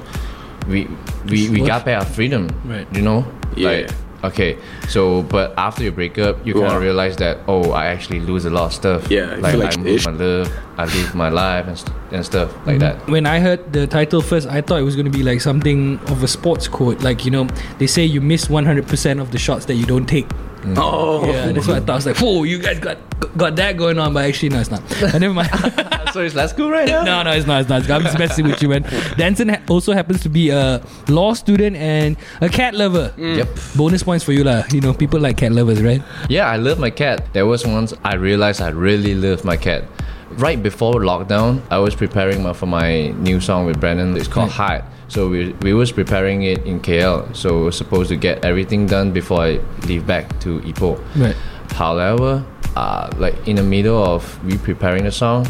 We 0.67 0.87
we, 1.29 1.49
we 1.49 1.61
What? 1.61 1.67
got 1.67 1.85
back 1.85 1.99
our 1.99 2.05
freedom, 2.05 2.47
Right. 2.65 2.87
You 2.95 3.01
know, 3.01 3.25
Yeah. 3.55 3.69
Like, 3.69 3.91
okay, 4.23 4.57
so 4.87 5.23
but 5.23 5.53
after 5.57 5.83
you 5.83 5.91
break 5.91 6.17
up, 6.17 6.45
you 6.45 6.53
kind 6.53 6.65
Wow. 6.67 6.75
of 6.77 6.81
realize 6.81 7.15
that 7.17 7.39
oh, 7.47 7.71
I 7.71 7.85
actually 7.87 8.19
lose 8.21 8.45
a 8.45 8.49
lot 8.49 8.65
of 8.65 8.73
stuff. 8.73 9.09
Yeah, 9.11 9.35
like, 9.39 9.55
like 9.55 9.77
I 9.77 9.81
lose 9.81 10.05
my 10.05 10.13
love, 10.13 10.51
I 10.77 10.85
live 10.85 11.15
my 11.15 11.29
life 11.29 11.67
and, 11.67 11.77
st- 11.77 11.95
and 12.11 12.25
stuff 12.25 12.49
like 12.65 12.77
Mm-hmm. 12.77 12.79
that. 12.79 13.07
When 13.09 13.25
I 13.25 13.39
heard 13.39 13.73
the 13.73 13.85
title 13.87 14.21
first, 14.21 14.47
I 14.47 14.61
thought 14.61 14.79
it 14.79 14.83
was 14.83 14.95
going 14.95 15.11
to 15.11 15.17
be 15.17 15.23
like 15.23 15.41
something 15.41 15.99
of 16.07 16.23
a 16.23 16.27
sports 16.27 16.67
quote. 16.67 17.01
Like, 17.01 17.25
you 17.25 17.31
know, 17.31 17.45
they 17.77 17.87
say 17.87 18.03
you 18.05 18.21
miss 18.21 18.45
100% 18.47 19.21
of 19.21 19.31
the 19.31 19.37
shots 19.37 19.65
that 19.65 19.75
you 19.75 19.85
don't 19.85 20.05
take. 20.07 20.27
Mm. 20.63 20.75
Oh. 20.77 21.25
Yeah, 21.27 21.51
that's 21.51 21.67
what 21.67 21.77
I 21.77 21.79
thought. 21.81 21.89
I 21.89 21.95
was 21.95 22.05
like, 22.05 22.17
whoa, 22.17 22.43
you 22.43 22.57
guys 22.59 22.79
got 22.79 22.97
got 23.37 23.55
that 23.55 23.77
going 23.77 23.97
on, 23.99 24.13
but 24.13 24.25
actually, 24.25 24.49
no, 24.49 24.59
it's 24.59 24.71
not. 24.71 24.81
But 25.01 25.19
never 25.19 25.33
mind. 25.33 25.49
so 26.13 26.21
it's 26.21 26.35
less 26.35 26.53
cool 26.53 26.69
right 26.71 26.87
now? 26.87 27.03
no, 27.03 27.23
no, 27.23 27.31
it's 27.31 27.45
not. 27.47 27.61
It's 27.61 27.69
not. 27.69 27.89
I'm 27.89 28.01
just 28.03 28.17
messing 28.19 28.47
with 28.47 28.61
you, 28.61 28.69
man. 28.69 28.83
Danson 29.17 29.49
ha- 29.49 29.61
also 29.69 29.93
happens 29.93 30.21
to 30.21 30.29
be 30.29 30.49
a 30.49 30.81
law 31.09 31.33
student 31.33 31.75
and 31.75 32.15
a 32.41 32.49
cat 32.49 32.73
lover. 32.75 33.13
Mm. 33.17 33.37
Yep. 33.37 33.47
Bonus 33.75 34.03
points 34.03 34.23
for 34.23 34.31
you, 34.31 34.43
lah. 34.43 34.63
You 34.71 34.81
know, 34.81 34.93
people 34.93 35.19
like 35.19 35.37
cat 35.37 35.51
lovers, 35.51 35.81
right? 35.81 36.01
Yeah, 36.29 36.47
I 36.47 36.55
love 36.57 36.79
my 36.79 36.89
cat. 36.89 37.33
There 37.33 37.45
was 37.45 37.65
once 37.65 37.93
I 38.03 38.15
realized 38.15 38.61
I 38.61 38.69
really 38.69 39.15
love 39.15 39.43
my 39.43 39.57
cat. 39.57 39.83
Right 40.31 40.61
before 40.61 40.93
lockdown, 40.95 41.61
I 41.69 41.77
was 41.77 41.93
preparing 41.93 42.41
my, 42.41 42.53
for 42.53 42.65
my 42.65 43.09
new 43.09 43.39
song 43.39 43.65
with 43.65 43.79
Brandon. 43.79 44.15
It's 44.17 44.27
called 44.27 44.49
Hide. 44.49 44.83
So 45.07 45.29
we, 45.29 45.53
we 45.61 45.73
was 45.73 45.91
preparing 45.91 46.43
it 46.43 46.65
in 46.65 46.79
KL. 46.79 47.35
So 47.35 47.57
we 47.59 47.63
were 47.65 47.71
supposed 47.71 48.09
to 48.09 48.15
get 48.15 48.43
everything 48.45 48.85
done 48.87 49.11
before 49.11 49.41
I 49.41 49.59
leave 49.87 50.07
back 50.07 50.39
to 50.41 50.59
Ipoh. 50.61 50.97
Right. 51.15 51.35
However, 51.71 52.43
uh, 52.75 53.09
like 53.17 53.35
in 53.47 53.57
the 53.57 53.63
middle 53.63 54.01
of 54.03 54.43
we 54.45 54.57
preparing 54.57 55.03
the 55.03 55.11
song, 55.11 55.47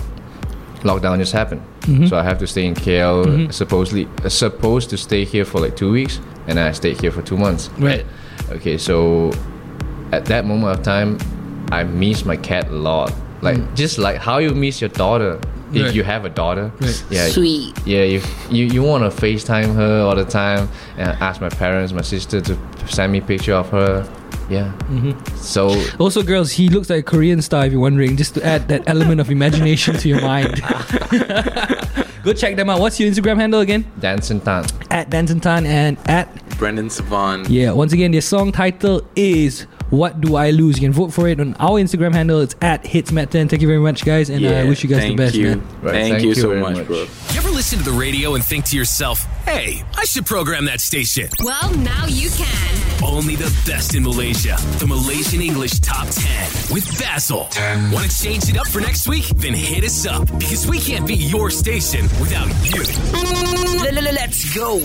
lockdown 0.82 1.18
just 1.18 1.32
happened. 1.34 1.62
Mhm. 1.82 2.10
So 2.10 2.18
I 2.18 2.24
have 2.24 2.40
to 2.40 2.48
stay 2.48 2.66
in 2.66 2.74
KL. 2.76 3.26
Mhm. 3.26 3.54
Supposedly 3.54 4.08
uh, 4.24 4.30
supposed 4.30 4.90
to 4.90 4.98
stay 4.98 5.24
here 5.26 5.46
for 5.46 5.60
like 5.62 5.76
two 5.76 5.92
weeks, 5.92 6.20
and 6.48 6.60
I 6.60 6.72
stayed 6.74 7.00
here 7.02 7.12
for 7.12 7.22
two 7.22 7.38
months. 7.38 7.70
Right. 7.78 8.06
Okay, 8.52 8.78
so 8.78 9.32
at 10.12 10.26
that 10.26 10.46
moment 10.46 10.78
of 10.78 10.84
time, 10.84 11.18
I 11.72 11.84
miss 11.84 12.26
my 12.26 12.36
cat 12.38 12.68
a 12.70 12.74
lot. 12.76 13.12
Like 13.42 13.76
just 13.76 13.98
like 13.98 14.18
how 14.18 14.38
you 14.40 14.52
miss 14.52 14.80
your 14.82 14.90
daughter 14.90 15.40
if. 15.76 15.86
Right. 15.86 15.96
you 15.96 16.04
have 16.04 16.26
a 16.26 16.30
daughter. 16.30 16.72
Right. 16.80 17.04
Yeah. 17.10 17.28
Sweet. 17.30 17.74
Yeah, 17.86 18.04
you 18.04 18.22
you, 18.50 18.66
you 18.66 18.84
want 18.84 19.04
to 19.04 19.22
FaceTime 19.22 19.74
her 19.76 20.02
all 20.02 20.16
the 20.16 20.26
time 20.26 20.70
and 20.98 21.10
ask 21.22 21.42
my 21.42 21.50
parents, 21.50 21.94
my 21.94 22.02
sister 22.02 22.42
to 22.42 22.58
send 22.88 23.12
me 23.12 23.22
picture 23.22 23.54
of 23.54 23.70
her. 23.70 24.08
Yeah. 24.50 24.72
Mhm. 24.90 25.16
So 25.38 25.70
Also, 26.00 26.22
girls, 26.22 26.52
he 26.52 26.68
looks 26.70 26.90
like 26.90 27.00
a 27.00 27.04
Korean 27.04 27.42
star 27.42 27.66
if 27.66 27.72
you're 27.72 27.82
wondering, 27.82 28.18
just 28.18 28.34
to 28.36 28.46
add 28.46 28.68
that 28.68 28.84
element 28.88 29.22
of 29.22 29.32
imagination 29.32 29.96
to 29.98 30.10
your 30.10 30.22
mind. 30.22 30.62
Go 32.24 32.32
check 32.34 32.56
them 32.56 32.70
out. 32.70 32.80
What's 32.80 33.00
your 33.00 33.10
Instagram 33.12 33.38
handle 33.38 33.60
again? 33.60 33.86
Danson 34.00 34.40
Tan. 34.40 34.66
At 34.92 35.10
Danson 35.10 35.40
Tan 35.42 35.66
and 35.66 35.98
at 36.08 36.28
Brandon 36.64 36.90
Savan. 36.90 37.44
Yeah, 37.52 37.74
once 37.74 37.92
again, 37.92 38.12
their 38.12 38.22
song 38.22 38.54
title 38.54 39.06
is 39.18 39.64
What 39.90 40.22
Do 40.22 40.38
I 40.38 40.52
Lose? 40.52 40.78
You 40.78 40.84
can 40.84 40.94
vote 40.94 41.12
for 41.12 41.28
it 41.28 41.42
on 41.42 41.56
our 41.56 41.72
Instagram 41.72 42.14
handle. 42.14 42.40
It's 42.40 42.56
at 42.62 42.86
HitsMet10. 42.86 43.50
Thank 43.50 43.62
you 43.62 43.68
very 43.68 43.82
much, 43.82 44.06
guys, 44.06 44.30
and 44.30 44.48
I 44.48 44.64
wish 44.64 44.82
you 44.82 44.88
guys 44.88 45.02
the 45.02 45.14
best, 45.14 45.36
you. 45.36 45.58
man. 45.58 45.62
Thank, 45.84 46.24
you 46.24 46.34
so 46.34 46.56
much, 46.56 46.88
bro. 46.88 47.00
You 47.00 47.08
ever 47.36 47.50
listen 47.50 47.80
to 47.80 47.84
the 47.84 47.92
radio 47.92 48.36
and 48.36 48.46
think 48.46 48.64
to 48.70 48.78
yourself, 48.78 49.26
hey, 49.44 49.84
I 49.98 50.06
should 50.06 50.26
program 50.26 50.64
that 50.68 50.80
station? 50.80 51.28
Well, 51.44 51.76
now 51.80 52.06
you 52.06 52.30
can. 52.30 53.04
Only 53.04 53.36
the 53.36 53.54
best 53.68 53.94
in 53.94 54.04
Malaysia. 54.04 54.56
The 54.80 54.88
Malaysian 54.88 55.42
English 55.42 55.82
Top 55.82 56.08
10 56.08 56.74
with 56.74 56.88
Basil. 56.98 57.50
Want 57.92 58.10
to 58.10 58.24
change 58.24 58.48
it 58.48 58.58
up 58.58 58.70
for 58.70 58.80
next 58.80 59.10
week? 59.10 59.26
Then 59.36 59.54
hit 59.54 59.84
us 59.84 60.06
up 60.06 60.26
because 60.40 60.66
we 60.66 60.80
can't 60.80 61.06
be 61.06 61.16
your 61.16 61.50
station 61.50 62.04
without 62.22 62.48
you. 62.64 62.86
Let's 64.24 64.56
go. 64.56 64.80